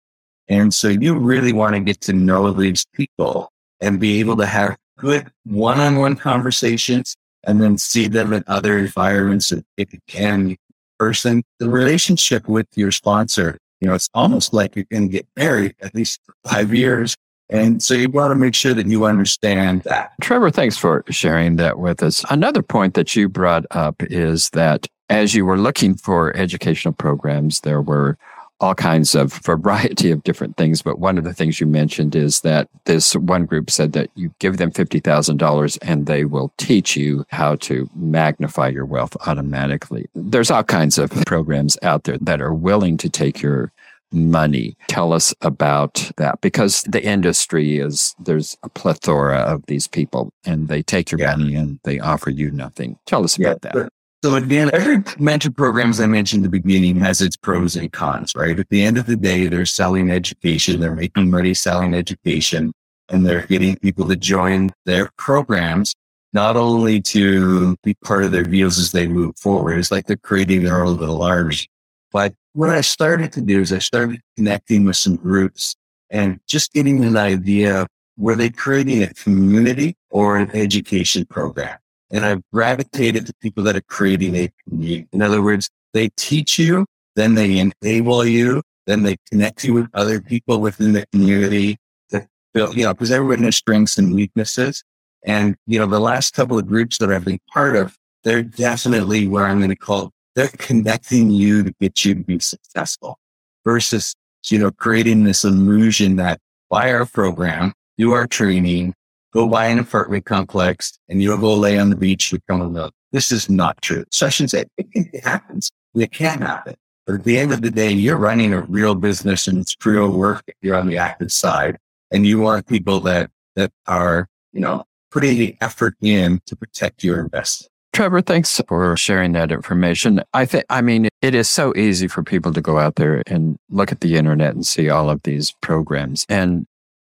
And 0.52 0.74
so 0.74 0.88
you 0.88 1.18
really 1.18 1.54
want 1.54 1.74
to 1.74 1.80
get 1.80 2.02
to 2.02 2.12
know 2.12 2.52
these 2.52 2.84
people 2.92 3.50
and 3.80 3.98
be 3.98 4.20
able 4.20 4.36
to 4.36 4.44
have 4.44 4.76
good 4.98 5.32
one-on-one 5.44 6.16
conversations 6.16 7.16
and 7.44 7.60
then 7.60 7.78
see 7.78 8.06
them 8.06 8.34
in 8.34 8.44
other 8.46 8.78
environments 8.78 9.50
if 9.50 9.92
you 9.92 9.98
can 10.06 10.56
person. 10.98 11.42
The 11.58 11.70
relationship 11.70 12.48
with 12.48 12.66
your 12.76 12.92
sponsor, 12.92 13.56
you 13.80 13.88
know, 13.88 13.94
it's 13.94 14.10
almost 14.12 14.52
like 14.52 14.76
you're 14.76 14.84
going 14.90 15.08
to 15.08 15.12
get 15.12 15.26
married 15.36 15.74
at 15.80 15.94
least 15.94 16.20
five 16.46 16.74
years. 16.74 17.16
And 17.48 17.82
so 17.82 17.94
you 17.94 18.10
want 18.10 18.30
to 18.30 18.36
make 18.36 18.54
sure 18.54 18.74
that 18.74 18.86
you 18.86 19.06
understand 19.06 19.82
that. 19.84 20.12
Trevor, 20.20 20.50
thanks 20.50 20.76
for 20.76 21.02
sharing 21.08 21.56
that 21.56 21.78
with 21.78 22.02
us. 22.02 22.24
Another 22.30 22.62
point 22.62 22.92
that 22.94 23.16
you 23.16 23.28
brought 23.28 23.64
up 23.70 24.02
is 24.02 24.50
that 24.50 24.86
as 25.08 25.34
you 25.34 25.46
were 25.46 25.58
looking 25.58 25.94
for 25.94 26.36
educational 26.36 26.94
programs, 26.94 27.60
there 27.60 27.80
were 27.82 28.18
all 28.60 28.74
kinds 28.74 29.14
of 29.14 29.32
variety 29.44 30.10
of 30.10 30.22
different 30.22 30.56
things. 30.56 30.82
But 30.82 30.98
one 30.98 31.18
of 31.18 31.24
the 31.24 31.34
things 31.34 31.60
you 31.60 31.66
mentioned 31.66 32.14
is 32.14 32.40
that 32.42 32.68
this 32.84 33.14
one 33.16 33.44
group 33.44 33.70
said 33.70 33.92
that 33.92 34.10
you 34.14 34.32
give 34.38 34.56
them 34.56 34.70
$50,000 34.70 35.78
and 35.82 36.06
they 36.06 36.24
will 36.24 36.52
teach 36.58 36.96
you 36.96 37.24
how 37.30 37.56
to 37.56 37.90
magnify 37.94 38.68
your 38.68 38.84
wealth 38.84 39.16
automatically. 39.26 40.06
There's 40.14 40.50
all 40.50 40.62
kinds 40.62 40.98
of 40.98 41.10
programs 41.26 41.76
out 41.82 42.04
there 42.04 42.18
that 42.18 42.40
are 42.40 42.54
willing 42.54 42.96
to 42.98 43.10
take 43.10 43.42
your 43.42 43.72
money. 44.12 44.76
Tell 44.88 45.12
us 45.12 45.34
about 45.40 46.10
that 46.18 46.40
because 46.40 46.82
the 46.82 47.02
industry 47.02 47.78
is 47.78 48.14
there's 48.18 48.56
a 48.62 48.68
plethora 48.68 49.38
of 49.38 49.64
these 49.66 49.86
people 49.86 50.32
and 50.44 50.68
they 50.68 50.82
take 50.82 51.10
your 51.10 51.20
yeah. 51.20 51.34
money 51.34 51.54
and 51.54 51.80
they 51.84 51.98
offer 51.98 52.30
you 52.30 52.50
nothing. 52.50 52.98
Tell 53.06 53.24
us 53.24 53.38
yeah, 53.38 53.48
about 53.48 53.62
that. 53.62 53.92
So 54.24 54.36
again, 54.36 54.70
every 54.72 55.02
mentor 55.18 55.50
program, 55.50 55.90
as 55.90 56.00
I 56.00 56.06
mentioned 56.06 56.44
at 56.44 56.52
the 56.52 56.60
beginning, 56.60 56.96
has 57.00 57.20
its 57.20 57.36
pros 57.36 57.74
and 57.74 57.92
cons, 57.92 58.32
right? 58.36 58.56
At 58.56 58.68
the 58.68 58.84
end 58.84 58.96
of 58.96 59.06
the 59.06 59.16
day, 59.16 59.48
they're 59.48 59.66
selling 59.66 60.12
education. 60.12 60.78
They're 60.78 60.94
making 60.94 61.28
money 61.28 61.54
selling 61.54 61.92
education 61.92 62.72
and 63.08 63.26
they're 63.26 63.46
getting 63.46 63.74
people 63.76 64.06
to 64.06 64.14
join 64.14 64.70
their 64.86 65.10
programs, 65.18 65.94
not 66.32 66.56
only 66.56 67.00
to 67.00 67.76
be 67.82 67.94
part 68.04 68.22
of 68.22 68.30
their 68.30 68.44
deals 68.44 68.78
as 68.78 68.92
they 68.92 69.08
move 69.08 69.36
forward. 69.36 69.76
It's 69.76 69.90
like 69.90 70.06
they're 70.06 70.16
creating 70.16 70.62
their 70.62 70.84
own 70.84 70.98
little 70.98 71.22
army. 71.22 71.66
But 72.12 72.32
what 72.52 72.70
I 72.70 72.80
started 72.80 73.32
to 73.32 73.40
do 73.40 73.60
is 73.60 73.72
I 73.72 73.78
started 73.78 74.20
connecting 74.36 74.84
with 74.84 74.96
some 74.96 75.16
groups 75.16 75.74
and 76.10 76.38
just 76.46 76.72
getting 76.72 77.04
an 77.04 77.16
idea 77.16 77.88
were 78.16 78.36
they 78.36 78.50
creating 78.50 79.02
a 79.02 79.12
community 79.14 79.96
or 80.10 80.36
an 80.36 80.50
education 80.54 81.24
program? 81.26 81.78
And 82.12 82.24
I've 82.24 82.42
gravitated 82.52 83.26
to 83.26 83.34
people 83.40 83.64
that 83.64 83.74
are 83.74 83.82
creating 83.82 84.36
a 84.36 84.52
community. 84.68 85.08
In 85.12 85.22
other 85.22 85.42
words, 85.42 85.70
they 85.94 86.10
teach 86.16 86.58
you, 86.58 86.86
then 87.16 87.34
they 87.34 87.58
enable 87.58 88.24
you, 88.24 88.62
then 88.86 89.02
they 89.02 89.16
connect 89.30 89.64
you 89.64 89.74
with 89.74 89.88
other 89.94 90.20
people 90.20 90.60
within 90.60 90.92
the 90.92 91.06
community 91.12 91.78
to 92.10 92.28
build, 92.52 92.76
you 92.76 92.84
know, 92.84 92.92
because 92.92 93.10
everyone 93.10 93.42
has 93.44 93.56
strengths 93.56 93.96
and 93.98 94.14
weaknesses. 94.14 94.84
And, 95.24 95.56
you 95.66 95.78
know, 95.78 95.86
the 95.86 96.00
last 96.00 96.34
couple 96.34 96.58
of 96.58 96.66
groups 96.66 96.98
that 96.98 97.10
I've 97.10 97.24
been 97.24 97.38
part 97.52 97.76
of, 97.76 97.96
they're 98.24 98.42
definitely 98.42 99.26
where 99.26 99.46
I'm 99.46 99.58
going 99.58 99.70
to 99.70 99.76
call, 99.76 100.10
they're 100.34 100.48
connecting 100.48 101.30
you 101.30 101.62
to 101.62 101.74
get 101.80 102.04
you 102.04 102.14
to 102.14 102.20
be 102.20 102.38
successful 102.40 103.18
versus, 103.64 104.14
you 104.48 104.58
know, 104.58 104.70
creating 104.70 105.24
this 105.24 105.44
illusion 105.44 106.16
that 106.16 106.40
buy 106.70 106.92
our 106.92 107.06
program, 107.06 107.72
do 107.98 108.12
our 108.12 108.26
training, 108.26 108.94
go 109.32 109.48
buy 109.48 109.66
an 109.66 109.78
apartment 109.78 110.24
complex 110.24 110.98
and 111.08 111.22
you'll 111.22 111.38
go 111.38 111.54
lay 111.54 111.78
on 111.78 111.90
the 111.90 111.96
beach, 111.96 112.30
become 112.30 112.60
a 112.60 112.68
milk. 112.68 112.92
This 113.12 113.32
is 113.32 113.50
not 113.50 113.80
true. 113.82 114.04
Sessions, 114.10 114.54
it, 114.54 114.70
it 114.76 115.24
happens. 115.24 115.70
It 115.94 116.12
can 116.12 116.40
happen. 116.40 116.74
But 117.06 117.16
at 117.16 117.24
the 117.24 117.38
end 117.38 117.52
of 117.52 117.62
the 117.62 117.70
day, 117.70 117.90
you're 117.90 118.16
running 118.16 118.52
a 118.52 118.62
real 118.62 118.94
business 118.94 119.48
and 119.48 119.58
it's 119.58 119.76
real 119.84 120.10
work. 120.10 120.44
You're 120.60 120.76
on 120.76 120.86
the 120.86 120.98
active 120.98 121.32
side 121.32 121.78
and 122.10 122.26
you 122.26 122.40
want 122.40 122.66
people 122.66 123.00
that, 123.00 123.30
that 123.56 123.72
are, 123.86 124.28
you 124.52 124.60
know, 124.60 124.84
putting 125.10 125.36
the 125.36 125.56
effort 125.60 125.94
in 126.00 126.40
to 126.46 126.56
protect 126.56 127.02
your 127.02 127.20
investment. 127.20 127.70
Trevor, 127.92 128.22
thanks 128.22 128.58
for 128.66 128.96
sharing 128.96 129.32
that 129.32 129.52
information. 129.52 130.22
I 130.32 130.46
think, 130.46 130.64
I 130.70 130.80
mean, 130.80 131.08
it 131.20 131.34
is 131.34 131.50
so 131.50 131.74
easy 131.76 132.08
for 132.08 132.22
people 132.22 132.52
to 132.54 132.62
go 132.62 132.78
out 132.78 132.94
there 132.94 133.22
and 133.26 133.56
look 133.68 133.92
at 133.92 134.00
the 134.00 134.16
internet 134.16 134.54
and 134.54 134.66
see 134.66 134.88
all 134.88 135.10
of 135.10 135.22
these 135.24 135.52
programs. 135.60 136.24
And 136.30 136.66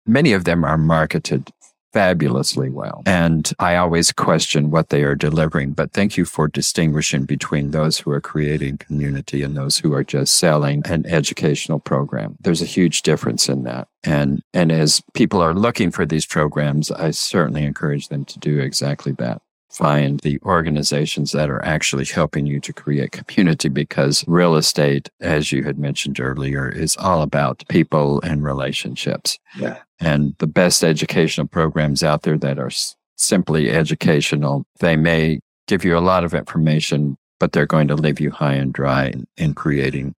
many 0.06 0.32
of 0.32 0.44
them 0.44 0.64
are 0.64 0.78
marketed 0.78 1.50
fabulously 1.92 2.70
well. 2.70 3.02
And 3.06 3.50
I 3.58 3.76
always 3.76 4.12
question 4.12 4.70
what 4.70 4.90
they 4.90 5.02
are 5.02 5.14
delivering, 5.14 5.72
but 5.72 5.92
thank 5.92 6.16
you 6.16 6.24
for 6.24 6.48
distinguishing 6.48 7.24
between 7.24 7.70
those 7.70 7.98
who 7.98 8.10
are 8.12 8.20
creating 8.20 8.78
community 8.78 9.42
and 9.42 9.56
those 9.56 9.78
who 9.78 9.92
are 9.94 10.04
just 10.04 10.36
selling 10.36 10.82
an 10.84 11.06
educational 11.06 11.80
program. 11.80 12.36
There's 12.40 12.62
a 12.62 12.66
huge 12.66 13.02
difference 13.02 13.48
in 13.48 13.64
that. 13.64 13.88
And, 14.04 14.42
and 14.54 14.72
as 14.72 15.02
people 15.14 15.40
are 15.42 15.54
looking 15.54 15.90
for 15.90 16.06
these 16.06 16.26
programs, 16.26 16.90
I 16.90 17.10
certainly 17.10 17.64
encourage 17.64 18.08
them 18.08 18.24
to 18.26 18.38
do 18.38 18.60
exactly 18.60 19.12
that 19.12 19.42
find 19.70 20.20
the 20.20 20.38
organizations 20.42 21.32
that 21.32 21.48
are 21.48 21.64
actually 21.64 22.04
helping 22.04 22.46
you 22.46 22.60
to 22.60 22.72
create 22.72 23.12
community 23.12 23.68
because 23.68 24.24
real 24.26 24.56
estate, 24.56 25.08
as 25.20 25.52
you 25.52 25.62
had 25.64 25.78
mentioned 25.78 26.20
earlier, 26.20 26.68
is 26.68 26.96
all 26.96 27.22
about 27.22 27.64
people 27.68 28.20
and 28.22 28.42
relationships. 28.42 29.38
Yeah. 29.56 29.78
And 30.00 30.34
the 30.38 30.46
best 30.46 30.82
educational 30.82 31.46
programs 31.46 32.02
out 32.02 32.22
there 32.22 32.38
that 32.38 32.58
are 32.58 32.70
simply 33.16 33.70
educational, 33.70 34.64
they 34.80 34.96
may 34.96 35.40
give 35.66 35.84
you 35.84 35.96
a 35.96 36.00
lot 36.00 36.24
of 36.24 36.34
information, 36.34 37.16
but 37.38 37.52
they're 37.52 37.66
going 37.66 37.88
to 37.88 37.94
leave 37.94 38.20
you 38.20 38.30
high 38.30 38.54
and 38.54 38.72
dry 38.72 39.06
in, 39.06 39.26
in 39.36 39.54
creating 39.54 40.14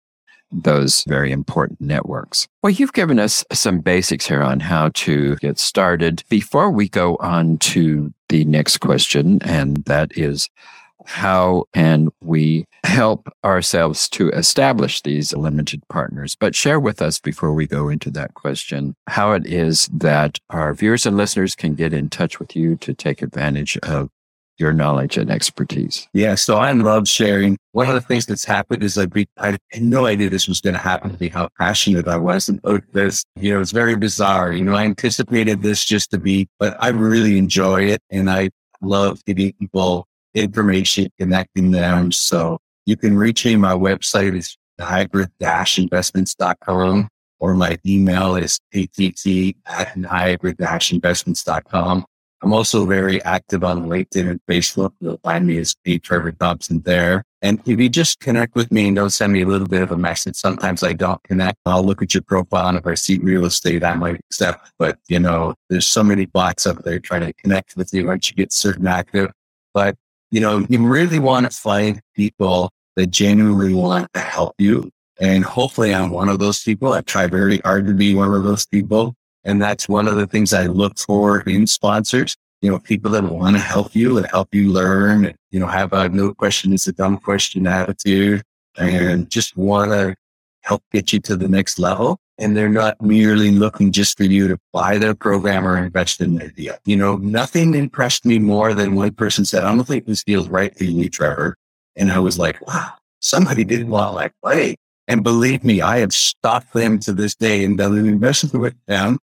those 0.51 1.03
very 1.05 1.31
important 1.31 1.81
networks. 1.81 2.47
Well, 2.63 2.71
you've 2.71 2.93
given 2.93 3.19
us 3.19 3.43
some 3.51 3.79
basics 3.79 4.27
here 4.27 4.41
on 4.41 4.59
how 4.59 4.89
to 4.89 5.35
get 5.37 5.59
started. 5.59 6.23
Before 6.29 6.71
we 6.71 6.89
go 6.89 7.15
on 7.17 7.57
to 7.59 8.13
the 8.29 8.45
next 8.45 8.77
question, 8.77 9.39
and 9.43 9.77
that 9.85 10.17
is 10.17 10.49
how 11.05 11.65
can 11.73 12.09
we 12.21 12.65
help 12.83 13.27
ourselves 13.43 14.09
to 14.09 14.29
establish 14.29 15.01
these 15.01 15.33
limited 15.33 15.81
partners? 15.87 16.35
But 16.39 16.55
share 16.55 16.79
with 16.79 17.01
us 17.01 17.19
before 17.19 17.53
we 17.53 17.67
go 17.67 17.89
into 17.89 18.09
that 18.11 18.33
question 18.33 18.95
how 19.07 19.31
it 19.33 19.45
is 19.45 19.87
that 19.93 20.39
our 20.49 20.73
viewers 20.73 21.05
and 21.05 21.17
listeners 21.17 21.55
can 21.55 21.75
get 21.75 21.93
in 21.93 22.09
touch 22.09 22.39
with 22.39 22.55
you 22.55 22.75
to 22.77 22.93
take 22.93 23.21
advantage 23.21 23.77
of 23.77 24.09
your 24.61 24.71
knowledge 24.71 25.17
and 25.17 25.29
expertise. 25.29 26.07
Yeah. 26.13 26.35
So 26.35 26.57
I 26.57 26.71
love 26.71 27.07
sharing. 27.07 27.57
One 27.73 27.89
of 27.89 27.95
the 27.95 28.01
things 28.01 28.27
that's 28.27 28.45
happened 28.45 28.83
is 28.83 28.97
I, 28.97 29.07
I 29.37 29.57
had 29.71 29.81
no 29.81 30.05
idea 30.05 30.29
this 30.29 30.47
was 30.47 30.61
going 30.61 30.75
to 30.75 30.79
happen 30.79 31.11
to 31.11 31.17
me, 31.19 31.27
how 31.27 31.49
passionate 31.59 32.07
I 32.07 32.17
was 32.17 32.47
about 32.47 32.83
this. 32.93 33.25
You 33.35 33.55
know, 33.55 33.61
it's 33.61 33.71
very 33.71 33.95
bizarre. 33.95 34.53
You 34.53 34.63
know, 34.63 34.75
I 34.75 34.85
anticipated 34.85 35.63
this 35.63 35.83
just 35.83 36.11
to 36.11 36.19
be, 36.19 36.47
but 36.59 36.77
I 36.79 36.89
really 36.89 37.37
enjoy 37.37 37.85
it. 37.85 38.01
And 38.09 38.29
I 38.29 38.51
love 38.81 39.25
giving 39.25 39.53
people 39.53 40.05
information, 40.33 41.09
connecting 41.19 41.71
them. 41.71 42.11
So 42.11 42.59
you 42.85 42.95
can 42.95 43.17
reach 43.17 43.43
me. 43.45 43.55
My 43.55 43.73
website 43.73 44.37
is 44.37 44.55
niagara-investments.com 44.79 47.09
or 47.39 47.55
my 47.55 47.79
email 47.85 48.35
is 48.35 48.59
att 48.73 48.99
at 49.65 49.97
niagara-investments.com. 49.97 52.05
I'm 52.41 52.53
also 52.53 52.85
very 52.85 53.21
active 53.23 53.63
on 53.63 53.85
LinkedIn 53.85 54.29
and 54.29 54.39
Facebook. 54.49 54.93
You'll 54.99 55.19
find 55.23 55.45
me 55.45 55.57
as 55.57 55.75
P. 55.83 55.99
Trevor 55.99 56.31
Thompson 56.31 56.81
there. 56.81 57.23
And 57.43 57.59
if 57.65 57.79
you 57.79 57.89
just 57.89 58.19
connect 58.19 58.55
with 58.55 58.71
me 58.71 58.87
and 58.87 58.95
don't 58.95 59.09
send 59.09 59.33
me 59.33 59.41
a 59.41 59.45
little 59.45 59.67
bit 59.67 59.81
of 59.81 59.91
a 59.91 59.97
message, 59.97 60.35
sometimes 60.35 60.83
I 60.83 60.93
don't 60.93 61.21
connect. 61.23 61.57
I'll 61.65 61.83
look 61.83 62.01
at 62.01 62.13
your 62.13 62.23
profile 62.23 62.69
and 62.69 62.77
if 62.77 62.87
I 62.87 62.95
see 62.95 63.19
real 63.19 63.45
estate, 63.45 63.83
I 63.83 63.95
might 63.95 64.19
accept. 64.19 64.71
But 64.79 64.97
you 65.07 65.19
know, 65.19 65.55
there's 65.69 65.87
so 65.87 66.03
many 66.03 66.25
bots 66.25 66.65
up 66.65 66.83
there 66.83 66.99
trying 66.99 67.21
to 67.21 67.33
connect 67.33 67.75
with 67.75 67.93
you 67.93 68.07
once 68.07 68.29
you 68.29 68.35
get 68.35 68.51
certain 68.51 68.87
active. 68.87 69.31
But 69.73 69.95
you 70.31 70.39
know, 70.39 70.65
you 70.69 70.85
really 70.85 71.19
want 71.19 71.51
to 71.51 71.55
find 71.55 72.01
people 72.15 72.71
that 72.95 73.07
genuinely 73.07 73.73
want 73.73 74.11
to 74.13 74.19
help 74.19 74.55
you. 74.57 74.91
And 75.19 75.43
hopefully 75.43 75.93
I'm 75.93 76.09
one 76.09 76.29
of 76.29 76.39
those 76.39 76.63
people. 76.63 76.93
I 76.93 77.01
try 77.01 77.27
very 77.27 77.59
hard 77.59 77.85
to 77.87 77.93
be 77.93 78.15
one 78.15 78.33
of 78.33 78.43
those 78.43 78.65
people. 78.65 79.15
And 79.43 79.61
that's 79.61 79.89
one 79.89 80.07
of 80.07 80.15
the 80.15 80.27
things 80.27 80.53
I 80.53 80.67
look 80.67 80.97
for 80.99 81.41
in 81.41 81.67
sponsors. 81.67 82.35
You 82.61 82.69
know, 82.69 82.79
people 82.79 83.11
that 83.11 83.23
want 83.23 83.55
to 83.55 83.61
help 83.61 83.95
you 83.95 84.17
and 84.17 84.27
help 84.27 84.53
you 84.53 84.71
learn 84.71 85.25
and, 85.25 85.35
you 85.49 85.59
know, 85.59 85.67
have 85.67 85.93
a 85.93 86.09
no 86.09 86.33
question 86.33 86.73
is 86.73 86.87
a 86.87 86.91
dumb 86.91 87.17
question 87.17 87.65
attitude 87.65 88.43
and 88.77 89.29
just 89.29 89.57
want 89.57 89.91
to 89.91 90.15
help 90.61 90.83
get 90.91 91.11
you 91.11 91.19
to 91.21 91.35
the 91.35 91.47
next 91.47 91.79
level. 91.79 92.19
And 92.37 92.55
they're 92.55 92.69
not 92.69 93.01
merely 93.01 93.51
looking 93.51 93.91
just 93.91 94.17
for 94.17 94.23
you 94.23 94.47
to 94.47 94.59
buy 94.73 94.97
their 94.97 95.15
program 95.15 95.67
or 95.67 95.77
invest 95.77 96.21
in 96.21 96.35
their 96.35 96.49
deal. 96.49 96.75
You 96.85 96.97
know, 96.97 97.17
nothing 97.17 97.73
impressed 97.73 98.25
me 98.25 98.37
more 98.37 98.73
than 98.73 98.95
one 98.95 99.13
person 99.13 99.43
said, 99.45 99.63
I 99.63 99.73
don't 99.73 99.83
think 99.83 100.05
this 100.05 100.23
feels 100.23 100.47
right 100.47 100.75
for 100.75 100.83
you, 100.83 101.09
Trevor. 101.09 101.55
And 101.95 102.11
I 102.11 102.19
was 102.19 102.37
like, 102.39 102.65
wow, 102.67 102.93
somebody 103.19 103.63
want 103.83 104.11
to 104.11 104.15
like 104.15 104.33
play. 104.43 104.75
And 105.07 105.23
believe 105.23 105.63
me, 105.63 105.81
I 105.81 105.97
have 105.97 106.13
stopped 106.13 106.73
them 106.73 106.99
to 106.99 107.11
this 107.11 107.35
day 107.35 107.63
and 107.63 107.77
done 107.77 107.97
an 107.97 108.07
investment 108.07 108.61
with 108.61 108.75
them 108.87 109.19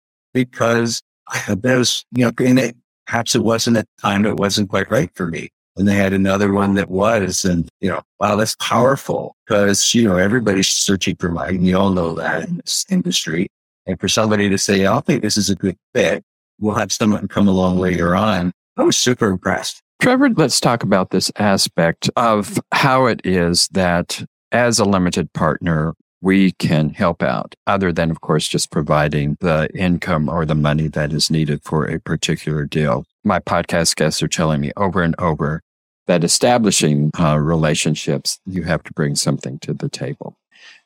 because 0.45 1.03
there 1.49 1.79
was, 1.79 2.05
you 2.13 2.25
know, 2.27 2.33
and 2.39 2.59
it, 2.59 2.77
perhaps 3.07 3.35
it 3.35 3.43
wasn't 3.43 3.79
at 3.79 3.87
the 3.97 4.03
time, 4.03 4.27
it 4.27 4.37
wasn't 4.37 4.69
quite 4.69 4.91
right 4.91 5.11
for 5.15 5.27
me. 5.27 5.49
And 5.77 5.89
they 5.89 5.95
had 5.95 6.13
another 6.13 6.53
one 6.53 6.75
that 6.75 6.91
was, 6.91 7.45
and 7.45 7.69
you 7.81 7.89
know, 7.89 8.03
wow, 8.21 8.37
that's 8.37 8.57
powerful 8.57 9.35
because, 9.47 9.95
you 9.95 10.05
know, 10.05 10.17
everybody's 10.17 10.69
searching 10.69 11.17
for 11.17 11.31
money. 11.31 11.59
You 11.59 11.79
all 11.79 11.91
know 11.91 12.15
that 12.15 12.49
in 12.49 12.59
this 12.59 12.85
industry. 12.91 13.49
And 13.87 13.99
for 13.99 14.09
somebody 14.09 14.49
to 14.51 14.59
say, 14.59 14.87
I 14.87 15.01
think 15.01 15.23
this 15.23 15.37
is 15.37 15.49
a 15.49 15.55
good 15.55 15.77
fit, 15.95 16.23
we'll 16.61 16.75
have 16.75 16.93
someone 16.93 17.29
come 17.29 17.49
along 17.49 17.79
later 17.79 18.15
on. 18.15 18.53
I 18.77 18.83
was 18.83 18.97
super 18.97 19.29
impressed. 19.29 19.81
Trevor, 20.03 20.29
let's 20.31 20.61
talk 20.61 20.83
about 20.83 21.11
this 21.11 21.33
aspect 21.37 22.11
of 22.17 22.61
how 22.73 23.07
it 23.07 23.21
is 23.25 23.69
that 23.69 24.23
as 24.53 24.79
a 24.79 24.85
limited 24.85 25.33
partner, 25.33 25.95
we 26.21 26.53
can 26.53 26.91
help 26.91 27.23
out 27.23 27.55
other 27.67 27.93
than, 27.93 28.11
of 28.11 28.21
course, 28.21 28.49
just 28.49 28.71
providing 28.71 29.37
the 29.41 29.69
income 29.75 30.29
or 30.29 30.45
the 30.45 30.55
money 30.55 30.89
that 30.89 31.13
is 31.13 31.31
needed 31.31 31.63
for 31.63 31.85
a 31.85 32.01
particular 32.01 32.65
deal. 32.65 33.05
My 33.25 33.39
podcast 33.39 33.97
guests 33.97 34.23
are 34.23 34.29
telling 34.29 34.61
me 34.61 34.73
over 34.77 35.03
and 35.03 35.15
over 35.19 35.63
that 36.07 36.25
establishing 36.25 37.11
uh, 37.19 37.37
relationships, 37.39 38.39
you 38.47 38.63
have 38.63 38.83
to 38.85 38.93
bring 38.93 39.15
something 39.17 39.59
to 39.61 39.75
the 39.75 39.89
table. 39.89 40.37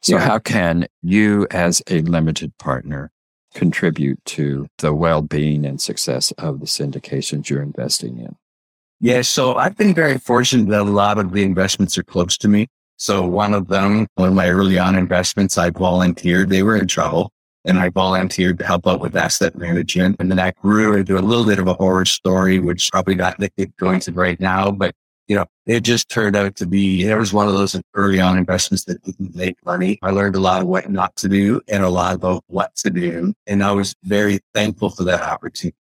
So 0.00 0.16
yeah. 0.16 0.26
how 0.26 0.38
can 0.38 0.87
you 1.02 1.46
as 1.50 1.82
a 1.88 2.00
limited 2.02 2.56
partner 2.58 3.10
contribute 3.54 4.25
to 4.25 4.66
the 4.78 4.94
well-being 4.94 5.64
and 5.64 5.80
success 5.80 6.32
of 6.32 6.60
the 6.60 6.66
syndications 6.66 7.49
you're 7.49 7.62
investing 7.62 8.18
in? 8.18 8.37
Yeah. 9.00 9.22
So 9.22 9.54
I've 9.54 9.76
been 9.76 9.94
very 9.94 10.18
fortunate 10.18 10.68
that 10.70 10.82
a 10.82 10.84
lot 10.84 11.18
of 11.18 11.32
the 11.32 11.42
investments 11.42 11.96
are 11.99 12.02
close 12.02 12.37
to 12.38 12.49
me. 12.49 12.68
So 13.00 13.26
one 13.26 13.54
of 13.54 13.69
them, 13.69 14.07
one 14.16 14.28
of 14.28 14.35
my 14.35 14.50
early 14.50 14.78
on 14.78 14.95
investments, 14.95 15.57
I 15.57 15.71
volunteered. 15.71 16.50
They 16.50 16.62
were 16.62 16.76
in 16.76 16.87
trouble 16.87 17.33
and 17.64 17.78
I 17.78 17.88
volunteered 17.88 18.59
to 18.59 18.66
help 18.66 18.87
out 18.87 19.00
with 19.00 19.16
asset 19.16 19.57
management. 19.57 20.16
And 20.19 20.30
then 20.30 20.37
that 20.37 20.57
grew 20.57 20.95
into 20.95 21.19
a 21.19 21.21
little 21.21 21.47
bit 21.47 21.59
of 21.59 21.66
a 21.66 21.73
horror 21.73 22.04
story, 22.04 22.59
which 22.59 22.90
probably 22.92 23.14
not 23.14 23.40
going 23.78 24.00
to 24.00 24.12
right 24.12 24.38
now, 24.38 24.71
but 24.71 24.95
you 25.28 25.37
know, 25.37 25.47
it 25.64 25.80
just 25.80 26.11
turned 26.11 26.37
out 26.37 26.57
to 26.57 26.66
be, 26.66 27.09
it 27.09 27.16
was 27.16 27.33
one 27.33 27.49
of 27.49 27.54
those 27.54 27.80
early 27.95 28.21
on 28.21 28.37
investments 28.37 28.85
that 28.85 29.02
didn't 29.02 29.35
make 29.35 29.57
money. 29.64 29.99
I 30.02 30.11
learned 30.11 30.37
a 30.37 30.40
lot 30.40 30.61
of 30.61 30.69
what 30.69 30.90
not 30.90 31.16
to 31.16 31.28
do 31.28 31.62
and 31.69 31.83
a 31.83 31.88
lot 31.88 32.16
about 32.16 32.45
what 32.49 32.76
to 32.76 32.90
do. 32.90 33.33
And 33.47 33.64
I 33.64 33.73
was 33.73 33.95
very 34.02 34.40
thankful 34.52 34.90
for 34.90 35.04
that 35.04 35.23
opportunity. 35.23 35.76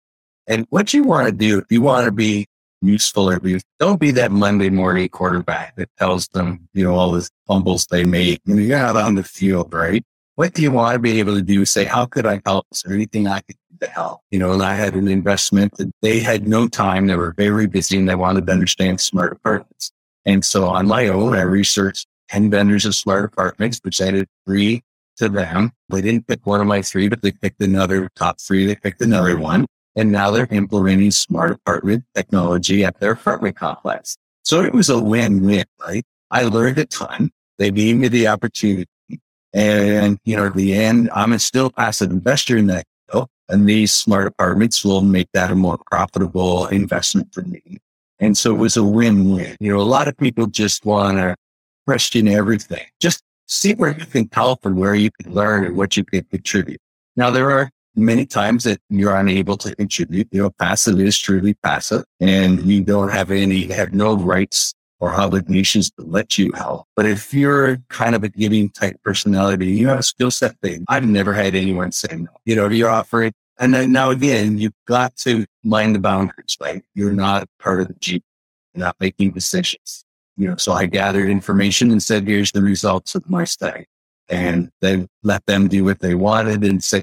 And 0.46 0.66
what 0.70 0.94
you 0.94 1.02
want 1.02 1.26
to 1.26 1.32
do, 1.32 1.58
if 1.58 1.64
you 1.70 1.82
want 1.82 2.04
to 2.04 2.12
be 2.12 2.46
useful 2.80 3.28
or 3.28 3.40
be, 3.40 3.60
don't 3.78 4.00
be 4.00 4.10
that 4.12 4.30
Monday 4.30 4.70
morning 4.70 5.08
quarterback 5.08 5.76
that 5.76 5.88
tells 5.98 6.28
them, 6.28 6.68
you 6.72 6.84
know, 6.84 6.94
all 6.94 7.12
the 7.12 7.28
fumbles 7.46 7.86
they 7.86 8.04
make. 8.04 8.40
You 8.44 8.54
know, 8.54 8.62
you're 8.62 8.78
not 8.78 8.96
on 8.96 9.14
the 9.14 9.24
field, 9.24 9.72
right? 9.72 10.04
What 10.36 10.54
do 10.54 10.62
you 10.62 10.70
want 10.70 10.94
to 10.94 10.98
be 11.00 11.18
able 11.18 11.34
to 11.34 11.42
do? 11.42 11.64
Say, 11.64 11.84
how 11.84 12.06
could 12.06 12.24
I 12.24 12.40
help? 12.46 12.66
Is 12.72 12.82
there 12.82 12.94
anything 12.94 13.26
I 13.26 13.40
could 13.40 13.56
do 13.70 13.86
to 13.86 13.92
help? 13.92 14.20
You 14.30 14.38
know, 14.38 14.52
and 14.52 14.62
I 14.62 14.74
had 14.74 14.94
an 14.94 15.08
investment 15.08 15.76
that 15.78 15.90
they 16.00 16.20
had 16.20 16.46
no 16.46 16.68
time. 16.68 17.06
They 17.06 17.16
were 17.16 17.34
very 17.36 17.66
busy 17.66 17.98
and 17.98 18.08
they 18.08 18.14
wanted 18.14 18.46
to 18.46 18.52
understand 18.52 19.00
smart 19.00 19.32
apartments. 19.32 19.90
And 20.24 20.44
so 20.44 20.66
on 20.66 20.86
my 20.86 21.08
own, 21.08 21.34
I 21.34 21.42
researched 21.42 22.06
10 22.28 22.50
vendors 22.50 22.84
of 22.84 22.94
smart 22.94 23.24
apartments, 23.24 23.80
presented 23.80 24.28
three 24.46 24.82
to 25.16 25.28
them. 25.28 25.72
They 25.88 26.02
didn't 26.02 26.26
pick 26.26 26.46
one 26.46 26.60
of 26.60 26.66
my 26.66 26.82
three, 26.82 27.08
but 27.08 27.22
they 27.22 27.32
picked 27.32 27.60
another 27.60 28.08
top 28.14 28.40
three. 28.40 28.66
They 28.66 28.76
picked 28.76 29.00
another 29.00 29.36
one. 29.38 29.66
And 29.98 30.12
now 30.12 30.30
they're 30.30 30.48
implementing 30.50 31.10
smart 31.10 31.50
apartment 31.50 32.04
technology 32.14 32.84
at 32.84 33.00
their 33.00 33.12
apartment 33.12 33.56
complex. 33.56 34.16
So 34.44 34.62
it 34.62 34.72
was 34.72 34.88
a 34.88 35.02
win-win, 35.02 35.64
right? 35.84 36.04
I 36.30 36.44
learned 36.44 36.78
a 36.78 36.86
ton. 36.86 37.30
They 37.58 37.70
gave 37.70 37.96
me 37.96 38.08
the 38.08 38.28
opportunity. 38.28 38.88
And, 39.52 40.18
you 40.24 40.36
know, 40.36 40.46
at 40.46 40.54
the 40.54 40.74
end, 40.74 41.10
I'm 41.12 41.32
a 41.32 41.38
still 41.38 41.70
passive 41.70 42.10
investor 42.10 42.56
in 42.56 42.68
that. 42.68 42.84
And 43.50 43.66
these 43.66 43.94
smart 43.94 44.26
apartments 44.26 44.84
will 44.84 45.00
make 45.00 45.28
that 45.32 45.50
a 45.50 45.54
more 45.54 45.78
profitable 45.90 46.66
investment 46.66 47.32
for 47.32 47.40
me. 47.40 47.78
And 48.20 48.36
so 48.36 48.54
it 48.54 48.58
was 48.58 48.76
a 48.76 48.84
win-win. 48.84 49.56
You 49.58 49.72
know, 49.72 49.80
a 49.80 49.88
lot 49.88 50.06
of 50.06 50.18
people 50.18 50.48
just 50.48 50.84
want 50.84 51.16
to 51.16 51.34
question 51.86 52.28
everything. 52.28 52.84
Just 53.00 53.22
see 53.46 53.72
where 53.72 53.98
you 53.98 54.04
can 54.04 54.28
help 54.32 54.66
and 54.66 54.76
where 54.76 54.94
you 54.94 55.10
can 55.10 55.32
learn 55.32 55.64
and 55.64 55.76
what 55.78 55.96
you 55.96 56.04
can 56.04 56.24
contribute. 56.24 56.78
Now, 57.16 57.30
there 57.30 57.50
are 57.50 57.70
many 57.98 58.24
times 58.24 58.64
that 58.64 58.80
you're 58.88 59.16
unable 59.16 59.56
to 59.58 59.74
contribute. 59.74 60.28
You 60.30 60.42
know, 60.42 60.50
passive 60.50 61.00
is 61.00 61.18
truly 61.18 61.54
passive 61.54 62.04
and 62.20 62.62
you 62.64 62.82
don't 62.82 63.10
have 63.10 63.30
any, 63.30 63.64
have 63.72 63.92
no 63.92 64.16
rights 64.16 64.74
or 65.00 65.14
obligations 65.14 65.90
to 65.92 66.04
let 66.04 66.38
you 66.38 66.50
help. 66.52 66.86
But 66.96 67.06
if 67.06 67.32
you're 67.32 67.78
kind 67.88 68.14
of 68.14 68.24
a 68.24 68.28
giving 68.28 68.70
type 68.70 68.96
personality, 69.04 69.66
you 69.66 69.88
have 69.88 70.00
a 70.00 70.02
skill 70.02 70.30
set 70.30 70.58
thing. 70.60 70.84
I've 70.88 71.06
never 71.06 71.32
had 71.32 71.54
anyone 71.54 71.92
say 71.92 72.16
no. 72.16 72.30
You 72.44 72.56
know, 72.56 72.68
you're 72.68 72.90
offering. 72.90 73.32
And 73.60 73.74
then 73.74 73.92
now 73.92 74.10
again, 74.10 74.58
you've 74.58 74.72
got 74.86 75.16
to 75.18 75.44
mind 75.64 75.94
the 75.94 76.00
boundaries, 76.00 76.56
right? 76.60 76.82
You're 76.94 77.12
not 77.12 77.48
part 77.60 77.80
of 77.80 77.88
the 77.88 77.94
G, 77.94 78.22
you're 78.74 78.84
not 78.84 78.96
making 79.00 79.32
decisions. 79.32 80.04
You 80.36 80.48
know, 80.48 80.56
so 80.56 80.72
I 80.72 80.86
gathered 80.86 81.28
information 81.28 81.90
and 81.90 82.00
said, 82.00 82.26
here's 82.26 82.52
the 82.52 82.62
results 82.62 83.16
of 83.16 83.28
my 83.28 83.44
study. 83.44 83.86
And 84.28 84.70
then 84.80 85.08
let 85.22 85.44
them 85.46 85.68
do 85.68 85.84
what 85.84 86.00
they 86.00 86.14
wanted 86.14 86.62
and 86.62 86.82
say, 86.84 87.02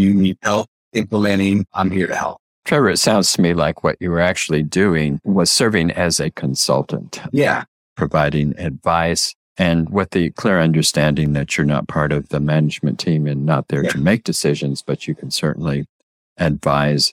you 0.00 0.14
need 0.14 0.38
help 0.42 0.68
implementing, 0.92 1.66
I'm 1.72 1.90
here 1.90 2.06
to 2.06 2.14
help. 2.14 2.38
Trevor, 2.64 2.90
it 2.90 2.98
sounds 2.98 3.32
to 3.32 3.40
me 3.40 3.54
like 3.54 3.82
what 3.82 3.96
you 4.00 4.10
were 4.10 4.20
actually 4.20 4.62
doing 4.62 5.20
was 5.24 5.50
serving 5.50 5.90
as 5.90 6.20
a 6.20 6.30
consultant. 6.30 7.20
Yeah. 7.32 7.64
Providing 7.96 8.58
advice 8.58 9.34
and 9.56 9.90
with 9.90 10.10
the 10.10 10.30
clear 10.30 10.60
understanding 10.60 11.32
that 11.34 11.56
you're 11.56 11.66
not 11.66 11.88
part 11.88 12.12
of 12.12 12.28
the 12.28 12.40
management 12.40 12.98
team 12.98 13.26
and 13.26 13.44
not 13.44 13.68
there 13.68 13.84
yeah. 13.84 13.90
to 13.90 13.98
make 13.98 14.24
decisions, 14.24 14.82
but 14.82 15.06
you 15.06 15.14
can 15.14 15.30
certainly 15.30 15.86
advise 16.38 17.12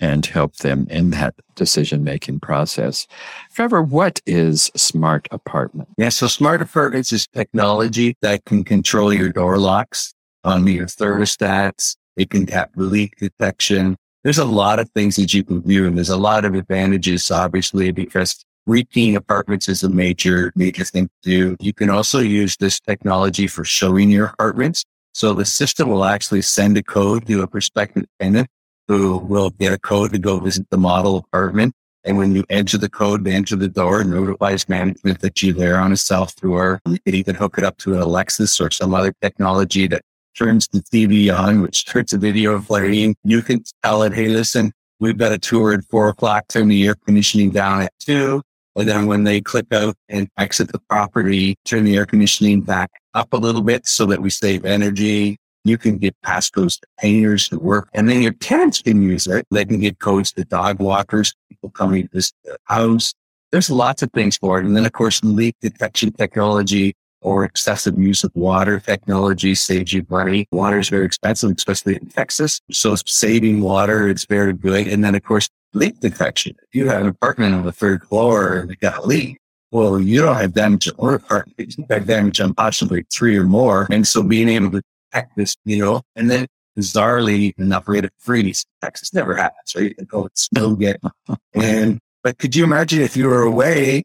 and 0.00 0.24
help 0.26 0.56
them 0.56 0.86
in 0.90 1.10
that 1.10 1.34
decision 1.56 2.04
making 2.04 2.38
process. 2.38 3.06
Trevor, 3.52 3.82
what 3.82 4.20
is 4.26 4.70
smart 4.76 5.26
apartment? 5.32 5.88
Yeah, 5.98 6.10
so 6.10 6.28
smart 6.28 6.62
apartments 6.62 7.12
is 7.12 7.26
technology 7.26 8.16
that 8.22 8.44
can 8.44 8.62
control 8.62 9.12
your 9.12 9.30
door 9.30 9.58
locks 9.58 10.14
on 10.44 10.66
your 10.66 10.86
thermostats. 10.86 11.96
It 12.18 12.28
can 12.30 12.46
have 12.48 12.68
leak 12.76 13.16
detection 13.16 13.96
there's 14.24 14.38
a 14.38 14.44
lot 14.44 14.78
of 14.78 14.90
things 14.90 15.16
that 15.16 15.32
you 15.32 15.44
can 15.44 15.60
do. 15.60 15.86
And 15.86 15.96
there's 15.96 16.08
a 16.08 16.16
lot 16.16 16.44
of 16.44 16.54
advantages, 16.54 17.30
obviously, 17.30 17.92
because 17.92 18.44
repeating 18.66 19.16
apartments 19.16 19.68
is 19.68 19.82
a 19.82 19.88
major, 19.88 20.52
major 20.54 20.84
thing 20.84 21.08
to 21.22 21.30
do. 21.30 21.56
You 21.60 21.72
can 21.72 21.88
also 21.88 22.18
use 22.18 22.56
this 22.56 22.80
technology 22.80 23.46
for 23.46 23.64
showing 23.64 24.10
your 24.10 24.26
apartments. 24.26 24.84
So 25.14 25.32
the 25.32 25.44
system 25.44 25.88
will 25.88 26.04
actually 26.04 26.42
send 26.42 26.76
a 26.76 26.82
code 26.82 27.26
to 27.26 27.42
a 27.42 27.46
prospective 27.46 28.04
tenant 28.20 28.48
who 28.86 29.18
will 29.18 29.50
get 29.50 29.72
a 29.72 29.78
code 29.78 30.12
to 30.12 30.18
go 30.18 30.38
visit 30.40 30.68
the 30.70 30.78
model 30.78 31.16
apartment. 31.16 31.74
And 32.04 32.16
when 32.16 32.34
you 32.34 32.44
enter 32.48 32.78
the 32.78 32.88
code 32.88 33.24
they 33.24 33.32
enter 33.32 33.56
the 33.56 33.68
door, 33.68 34.00
and 34.00 34.10
notifies 34.10 34.68
management 34.68 35.20
that 35.20 35.42
you're 35.42 35.54
there 35.54 35.78
on 35.78 35.92
a 35.92 35.96
self 35.96 36.34
tour. 36.36 36.80
You 36.86 36.98
can 37.00 37.14
even 37.14 37.34
hook 37.34 37.58
it 37.58 37.64
up 37.64 37.76
to 37.78 37.94
an 37.94 38.00
Alexa 38.00 38.44
or 38.62 38.70
some 38.70 38.94
other 38.94 39.12
technology 39.20 39.86
that 39.88 40.02
turns 40.38 40.68
the 40.68 40.80
TV 40.80 41.36
on, 41.36 41.60
which 41.62 41.78
starts 41.78 42.12
a 42.12 42.18
video 42.18 42.60
playing. 42.60 43.16
You 43.24 43.42
can 43.42 43.64
tell 43.82 44.02
it, 44.02 44.14
Hey, 44.14 44.28
listen, 44.28 44.72
we've 45.00 45.18
got 45.18 45.32
a 45.32 45.38
tour 45.38 45.72
at 45.72 45.84
four 45.84 46.08
o'clock, 46.08 46.46
turn 46.48 46.68
the 46.68 46.86
air 46.86 46.94
conditioning 46.94 47.50
down 47.50 47.82
at 47.82 47.92
two. 47.98 48.42
And 48.76 48.88
then 48.88 49.06
when 49.06 49.24
they 49.24 49.40
click 49.40 49.66
out 49.72 49.96
and 50.08 50.28
exit 50.38 50.70
the 50.70 50.78
property, 50.88 51.56
turn 51.64 51.82
the 51.82 51.96
air 51.96 52.06
conditioning 52.06 52.60
back 52.60 52.90
up 53.14 53.32
a 53.32 53.36
little 53.36 53.62
bit 53.62 53.88
so 53.88 54.06
that 54.06 54.22
we 54.22 54.30
save 54.30 54.64
energy. 54.64 55.36
You 55.64 55.76
can 55.76 55.98
get 55.98 56.14
passcodes 56.24 56.78
to 56.80 56.86
painters 57.00 57.48
to 57.48 57.58
work 57.58 57.88
and 57.92 58.08
then 58.08 58.22
your 58.22 58.32
tenants 58.32 58.80
can 58.80 59.02
use 59.02 59.26
it. 59.26 59.44
They 59.50 59.64
can 59.64 59.80
get 59.80 59.98
codes 59.98 60.32
to 60.34 60.44
dog 60.44 60.78
walkers, 60.78 61.34
people 61.48 61.70
coming 61.70 62.04
to 62.04 62.10
this 62.12 62.32
house. 62.64 63.12
There's 63.50 63.68
lots 63.68 64.02
of 64.02 64.12
things 64.12 64.36
for 64.36 64.60
it. 64.60 64.66
And 64.66 64.76
then 64.76 64.86
of 64.86 64.92
course, 64.92 65.22
leak 65.24 65.56
detection 65.60 66.12
technology 66.12 66.94
or 67.20 67.44
excessive 67.44 67.98
use 67.98 68.24
of 68.24 68.30
water 68.34 68.80
technology 68.80 69.54
saves 69.54 69.92
you 69.92 70.06
money. 70.08 70.46
Water 70.52 70.78
is 70.78 70.88
very 70.88 71.06
expensive, 71.06 71.50
especially 71.56 71.96
in 71.96 72.06
Texas. 72.08 72.60
So 72.70 72.94
saving 73.06 73.60
water, 73.60 74.08
it's 74.08 74.26
very 74.26 74.52
good. 74.52 74.86
And 74.88 75.04
then 75.04 75.14
of 75.14 75.22
course, 75.22 75.48
leak 75.74 76.00
detection. 76.00 76.56
If 76.62 76.74
you 76.74 76.88
have 76.88 77.02
an 77.02 77.08
apartment 77.08 77.54
on 77.54 77.64
the 77.64 77.72
third 77.72 78.04
floor 78.04 78.58
and 78.58 78.70
you 78.70 78.76
got 78.76 78.98
a 78.98 79.06
leak, 79.06 79.38
well, 79.70 80.00
you 80.00 80.20
don't 80.20 80.36
have 80.36 80.54
damage 80.54 80.88
on 80.98 81.14
apartment. 81.14 81.76
You 81.76 81.84
have 81.90 82.06
damage 82.06 82.40
on 82.40 82.54
possibly 82.54 83.04
three 83.12 83.36
or 83.36 83.44
more. 83.44 83.86
And 83.90 84.06
so 84.06 84.22
being 84.22 84.48
able 84.48 84.70
to 84.70 84.82
detect 85.12 85.36
this, 85.36 85.56
you 85.64 85.78
know, 85.78 86.02
and 86.16 86.30
then 86.30 86.46
bizarrely 86.78 87.52
enough 87.58 87.86
rate 87.88 88.04
of 88.04 88.10
freeze, 88.18 88.64
Texas 88.82 89.12
never 89.12 89.34
happens, 89.36 89.74
right? 89.76 89.96
Can 89.96 90.06
go 90.06 90.28
snow 90.34 90.74
get. 90.74 91.00
And, 91.54 91.98
but 92.22 92.38
could 92.38 92.54
you 92.54 92.64
imagine 92.64 93.00
if 93.00 93.16
you 93.16 93.26
were 93.26 93.42
away 93.42 94.04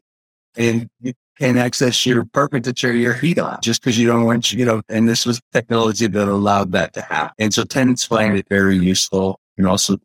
and 0.56 0.88
you 1.00 1.12
can 1.38 1.58
access 1.58 2.06
your 2.06 2.20
apartment 2.20 2.64
to 2.64 2.72
turn 2.72 2.96
your 2.96 3.14
heat 3.14 3.38
on 3.38 3.58
just 3.60 3.82
because 3.82 3.98
you 3.98 4.06
don't 4.06 4.24
want, 4.24 4.52
you 4.52 4.64
know, 4.64 4.82
and 4.88 5.08
this 5.08 5.26
was 5.26 5.40
technology 5.52 6.06
that 6.06 6.28
allowed 6.28 6.72
that 6.72 6.92
to 6.94 7.02
happen. 7.02 7.34
And 7.38 7.52
so 7.52 7.64
tenants 7.64 8.04
find 8.04 8.36
it 8.36 8.46
very 8.48 8.76
useful. 8.76 9.40
and 9.56 9.66
also 9.66 9.96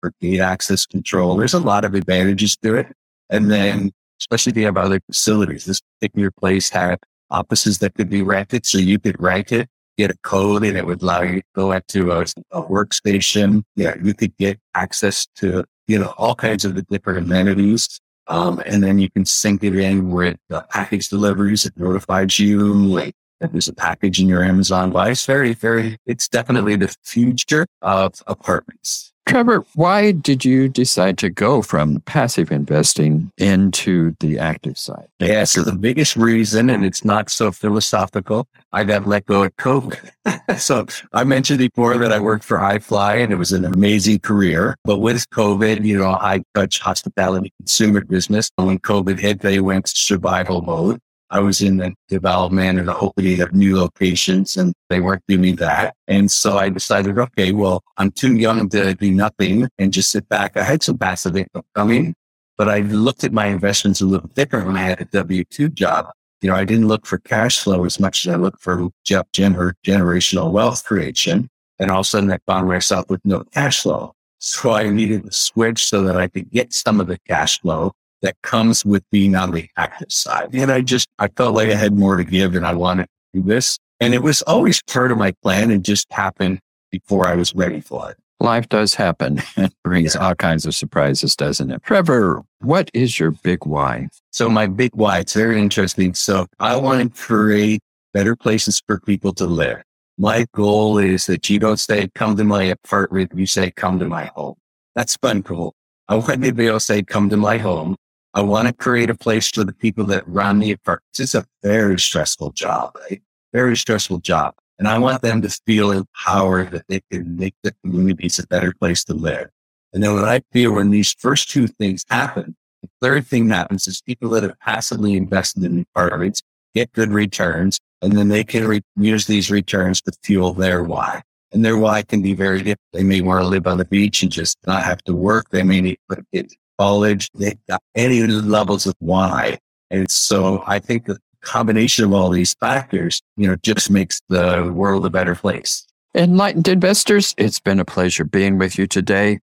for 0.00 0.12
gate 0.20 0.40
access 0.40 0.86
control. 0.86 1.36
There's 1.36 1.54
a 1.54 1.60
lot 1.60 1.84
of 1.84 1.94
advantages 1.94 2.56
to 2.58 2.74
it. 2.74 2.88
And 3.30 3.50
then, 3.50 3.92
especially 4.20 4.50
if 4.50 4.56
you 4.56 4.64
have 4.66 4.76
other 4.76 5.00
facilities, 5.06 5.64
this 5.64 5.80
particular 5.98 6.30
place 6.30 6.70
had 6.70 6.98
offices 7.30 7.78
that 7.78 7.94
could 7.94 8.08
be 8.08 8.22
rented. 8.22 8.66
So 8.66 8.78
you 8.78 8.98
could 8.98 9.20
rent 9.20 9.52
it, 9.52 9.68
get 9.98 10.10
a 10.10 10.16
code 10.22 10.64
and 10.64 10.76
it 10.76 10.86
would 10.86 11.02
allow 11.02 11.22
you 11.22 11.40
to 11.40 11.46
go 11.54 11.72
into 11.72 12.12
a, 12.12 12.22
a 12.52 12.62
workstation. 12.62 13.64
Yeah. 13.74 13.96
You 14.02 14.14
could 14.14 14.36
get 14.36 14.60
access 14.74 15.26
to, 15.36 15.64
you 15.86 15.98
know, 15.98 16.14
all 16.18 16.34
kinds 16.34 16.64
of 16.64 16.74
the 16.74 16.82
different 16.82 17.18
amenities 17.18 18.00
um, 18.28 18.62
and 18.66 18.82
then 18.82 18.98
you 18.98 19.10
can 19.10 19.24
sync 19.24 19.62
it 19.62 19.76
in 19.76 20.10
with 20.10 20.36
the 20.48 20.64
package 20.70 21.08
deliveries. 21.08 21.66
It 21.66 21.74
notifies 21.76 22.38
you 22.38 22.74
like 22.74 23.14
if 23.40 23.52
there's 23.52 23.68
a 23.68 23.74
package 23.74 24.20
in 24.20 24.28
your 24.28 24.42
Amazon 24.42 24.90
buy. 24.90 25.10
It's 25.10 25.26
very, 25.26 25.54
very, 25.54 25.98
it's 26.06 26.28
definitely 26.28 26.76
the 26.76 26.94
future 27.02 27.66
of 27.82 28.14
apartments. 28.26 29.12
Trevor, 29.26 29.64
why 29.74 30.12
did 30.12 30.44
you 30.44 30.68
decide 30.68 31.18
to 31.18 31.28
go 31.28 31.60
from 31.60 32.00
passive 32.02 32.52
investing 32.52 33.32
into 33.36 34.14
the 34.20 34.38
active 34.38 34.78
side? 34.78 35.08
Yeah, 35.18 35.42
so 35.42 35.62
the 35.62 35.72
biggest 35.72 36.14
reason, 36.14 36.70
and 36.70 36.84
it's 36.84 37.04
not 37.04 37.28
so 37.28 37.50
philosophical, 37.50 38.46
I 38.72 38.84
got 38.84 39.04
let 39.04 39.26
go 39.26 39.42
at 39.42 39.56
COVID. 39.56 40.58
so 40.58 40.86
I 41.12 41.24
mentioned 41.24 41.58
before 41.58 41.98
that 41.98 42.12
I 42.12 42.20
worked 42.20 42.44
for 42.44 42.58
iFly 42.58 43.22
and 43.22 43.32
it 43.32 43.36
was 43.36 43.50
an 43.50 43.64
amazing 43.64 44.20
career. 44.20 44.76
But 44.84 44.98
with 44.98 45.28
COVID, 45.30 45.84
you 45.84 45.98
know, 45.98 46.12
I 46.12 46.44
touch 46.54 46.78
hospitality 46.78 47.52
consumer 47.58 48.04
business. 48.04 48.50
When 48.54 48.78
COVID 48.78 49.18
hit, 49.18 49.40
they 49.40 49.58
went 49.58 49.88
survival 49.88 50.62
mode. 50.62 51.00
I 51.30 51.40
was 51.40 51.60
in 51.60 51.78
the 51.78 51.92
development 52.08 52.78
and 52.78 52.88
the 52.88 52.96
opening 52.98 53.40
of 53.40 53.52
new 53.52 53.76
locations 53.76 54.56
and 54.56 54.72
they 54.88 55.00
weren't 55.00 55.24
doing 55.26 55.56
that. 55.56 55.94
And 56.06 56.30
so 56.30 56.56
I 56.56 56.68
decided, 56.68 57.18
okay, 57.18 57.52
well, 57.52 57.82
I'm 57.96 58.10
too 58.10 58.36
young 58.36 58.68
to 58.70 58.94
do 58.94 59.10
nothing 59.10 59.68
and 59.78 59.92
just 59.92 60.10
sit 60.10 60.28
back. 60.28 60.56
I 60.56 60.62
had 60.62 60.82
some 60.82 60.98
passive 60.98 61.36
income 61.36 61.64
coming, 61.74 62.14
but 62.56 62.68
I 62.68 62.80
looked 62.80 63.24
at 63.24 63.32
my 63.32 63.46
investments 63.46 64.00
a 64.00 64.06
little 64.06 64.28
different 64.34 64.66
when 64.66 64.76
I 64.76 64.82
had 64.82 65.00
a 65.00 65.04
W-2 65.06 65.74
job. 65.74 66.06
You 66.42 66.50
know, 66.50 66.56
I 66.56 66.64
didn't 66.64 66.88
look 66.88 67.06
for 67.06 67.18
cash 67.18 67.58
flow 67.58 67.84
as 67.84 67.98
much 67.98 68.26
as 68.26 68.34
I 68.34 68.36
looked 68.36 68.60
for 68.60 68.88
gener- 69.04 69.72
generational 69.84 70.52
wealth 70.52 70.84
creation. 70.84 71.48
And 71.78 71.90
all 71.90 72.00
of 72.00 72.06
a 72.06 72.08
sudden 72.08 72.30
I 72.30 72.38
found 72.46 72.68
myself 72.68 73.06
with 73.08 73.20
no 73.24 73.42
cash 73.52 73.82
flow. 73.82 74.12
So 74.38 74.72
I 74.72 74.88
needed 74.90 75.24
to 75.24 75.32
switch 75.32 75.84
so 75.86 76.02
that 76.02 76.16
I 76.16 76.28
could 76.28 76.50
get 76.50 76.72
some 76.72 77.00
of 77.00 77.06
the 77.08 77.18
cash 77.26 77.60
flow 77.60 77.92
that 78.22 78.36
comes 78.42 78.84
with 78.84 79.04
being 79.10 79.34
on 79.34 79.52
the 79.52 79.68
active 79.76 80.10
side. 80.10 80.54
And 80.54 80.70
I 80.70 80.80
just, 80.80 81.08
I 81.18 81.28
felt 81.28 81.54
like 81.54 81.68
I 81.68 81.74
had 81.74 81.96
more 81.96 82.16
to 82.16 82.24
give 82.24 82.54
and 82.54 82.66
I 82.66 82.74
wanted 82.74 83.04
to 83.04 83.40
do 83.40 83.42
this. 83.42 83.78
And 84.00 84.14
it 84.14 84.22
was 84.22 84.42
always 84.42 84.82
part 84.82 85.12
of 85.12 85.18
my 85.18 85.32
plan 85.42 85.70
and 85.70 85.84
just 85.84 86.12
happened 86.12 86.60
before 86.90 87.26
I 87.26 87.34
was 87.34 87.54
ready 87.54 87.80
for 87.80 88.10
it. 88.10 88.16
Life 88.40 88.68
does 88.68 88.94
happen. 88.94 89.42
Brings 89.84 90.14
yeah. 90.14 90.26
all 90.26 90.34
kinds 90.34 90.66
of 90.66 90.74
surprises, 90.74 91.34
doesn't 91.36 91.70
it? 91.70 91.82
Trevor, 91.82 92.42
what 92.60 92.90
is 92.92 93.18
your 93.18 93.30
big 93.30 93.64
why? 93.64 94.08
So 94.30 94.48
my 94.48 94.66
big 94.66 94.94
why, 94.94 95.20
it's 95.20 95.34
very 95.34 95.60
interesting. 95.60 96.14
So 96.14 96.46
I 96.58 96.76
want 96.76 97.14
to 97.14 97.22
create 97.22 97.80
better 98.12 98.36
places 98.36 98.82
for 98.86 99.00
people 99.00 99.32
to 99.34 99.46
live. 99.46 99.82
My 100.18 100.46
goal 100.52 100.98
is 100.98 101.26
that 101.26 101.48
you 101.50 101.58
don't 101.58 101.78
say, 101.78 102.08
come 102.14 102.36
to 102.36 102.44
my 102.44 102.64
apartment. 102.64 103.32
You 103.34 103.46
say, 103.46 103.70
come 103.70 103.98
to 103.98 104.06
my 104.06 104.26
home. 104.34 104.54
That's 104.94 105.16
fun, 105.16 105.42
cool. 105.42 105.74
I 106.08 106.14
want 106.14 106.42
to 106.42 106.52
be 106.52 106.66
able 106.66 106.76
to 106.76 106.80
say, 106.80 107.02
come 107.02 107.28
to 107.30 107.36
my 107.36 107.58
home. 107.58 107.96
I 108.36 108.42
want 108.42 108.68
to 108.68 108.74
create 108.74 109.08
a 109.08 109.14
place 109.14 109.50
for 109.50 109.64
the 109.64 109.72
people 109.72 110.04
that 110.04 110.28
run 110.28 110.58
the 110.58 110.70
apartments. 110.70 111.20
It's 111.20 111.34
a 111.34 111.46
very 111.62 111.98
stressful 111.98 112.50
job, 112.50 112.94
right? 113.08 113.22
Very 113.54 113.78
stressful 113.78 114.18
job. 114.18 114.54
And 114.78 114.86
I 114.86 114.98
want 114.98 115.22
them 115.22 115.40
to 115.40 115.48
feel 115.66 115.90
empowered 115.90 116.70
that 116.72 116.84
they 116.86 117.00
can 117.10 117.38
make 117.38 117.54
the 117.62 117.74
communities 117.82 118.38
a 118.38 118.46
better 118.46 118.74
place 118.78 119.04
to 119.04 119.14
live. 119.14 119.48
And 119.94 120.02
then 120.02 120.12
what 120.12 120.24
I 120.24 120.42
feel 120.52 120.74
when 120.74 120.90
these 120.90 121.14
first 121.14 121.48
two 121.48 121.66
things 121.66 122.04
happen, 122.10 122.54
the 122.82 122.90
third 123.00 123.26
thing 123.26 123.48
happens 123.48 123.88
is 123.88 124.02
people 124.02 124.28
that 124.30 124.42
have 124.42 124.60
passively 124.60 125.14
invested 125.14 125.64
in 125.64 125.86
apartments 125.94 126.42
get 126.74 126.92
good 126.92 127.12
returns 127.12 127.80
and 128.02 128.12
then 128.12 128.28
they 128.28 128.44
can 128.44 128.68
re- 128.68 128.82
use 128.96 129.26
these 129.26 129.50
returns 129.50 130.02
to 130.02 130.12
fuel 130.22 130.52
their 130.52 130.82
why. 130.82 131.22
And 131.52 131.64
their 131.64 131.78
why 131.78 132.02
can 132.02 132.20
be 132.20 132.34
very 132.34 132.58
different. 132.58 132.80
They 132.92 133.02
may 133.02 133.22
want 133.22 133.44
to 133.44 133.48
live 133.48 133.66
on 133.66 133.78
the 133.78 133.86
beach 133.86 134.22
and 134.22 134.30
just 134.30 134.58
not 134.66 134.82
have 134.82 135.02
to 135.04 135.14
work. 135.14 135.48
They 135.48 135.62
may 135.62 135.80
need 135.80 135.98
to 136.10 136.22
get 136.34 136.52
college. 136.78 137.30
They've 137.34 137.58
got 137.68 137.82
any 137.94 138.22
levels 138.22 138.86
of 138.86 138.94
why. 138.98 139.58
And 139.90 140.10
so 140.10 140.62
I 140.66 140.78
think 140.78 141.06
the 141.06 141.18
combination 141.40 142.04
of 142.04 142.12
all 142.12 142.30
these 142.30 142.54
factors, 142.54 143.22
you 143.36 143.46
know, 143.46 143.56
just 143.62 143.90
makes 143.90 144.20
the 144.28 144.70
world 144.74 145.06
a 145.06 145.10
better 145.10 145.34
place. 145.34 145.86
Enlightened 146.14 146.66
investors, 146.68 147.34
it's 147.36 147.60
been 147.60 147.78
a 147.78 147.84
pleasure 147.84 148.24
being 148.24 148.58
with 148.58 148.78
you 148.78 148.86
today. 148.86 149.38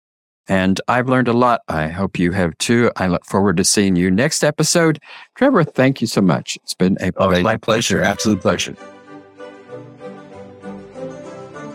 And 0.49 0.81
I've 0.88 1.09
learned 1.09 1.29
a 1.29 1.33
lot. 1.33 1.61
I 1.69 1.88
hope 1.88 2.19
you 2.19 2.33
have 2.33 2.57
too. 2.59 2.90
I 2.97 3.07
look 3.07 3.25
forward 3.25 3.57
to 3.59 3.64
seeing 3.64 3.95
you 3.95 4.11
next 4.11 4.43
episode. 4.43 4.99
Trevor, 5.37 5.62
thank 5.62 6.01
you 6.01 6.07
so 6.07 6.21
much. 6.21 6.57
It's 6.62 6.75
been 6.75 6.97
a 7.01 7.12
oh, 7.16 7.31
it's 7.31 7.43
my 7.43 7.57
pleasure. 7.57 8.03
Absolute 8.03 8.40
pleasure. 8.40 8.75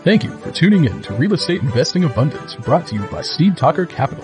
Thank 0.03 0.23
you 0.23 0.37
for 0.37 0.51
tuning 0.51 0.85
in 0.85 1.01
to 1.03 1.13
Real 1.13 1.33
Estate 1.33 1.61
Investing 1.61 2.03
Abundance, 2.03 2.55
brought 2.55 2.85
to 2.87 2.95
you 2.95 3.01
by 3.07 3.21
Steve 3.21 3.55
Talker 3.55 3.85
Capital, 3.85 4.23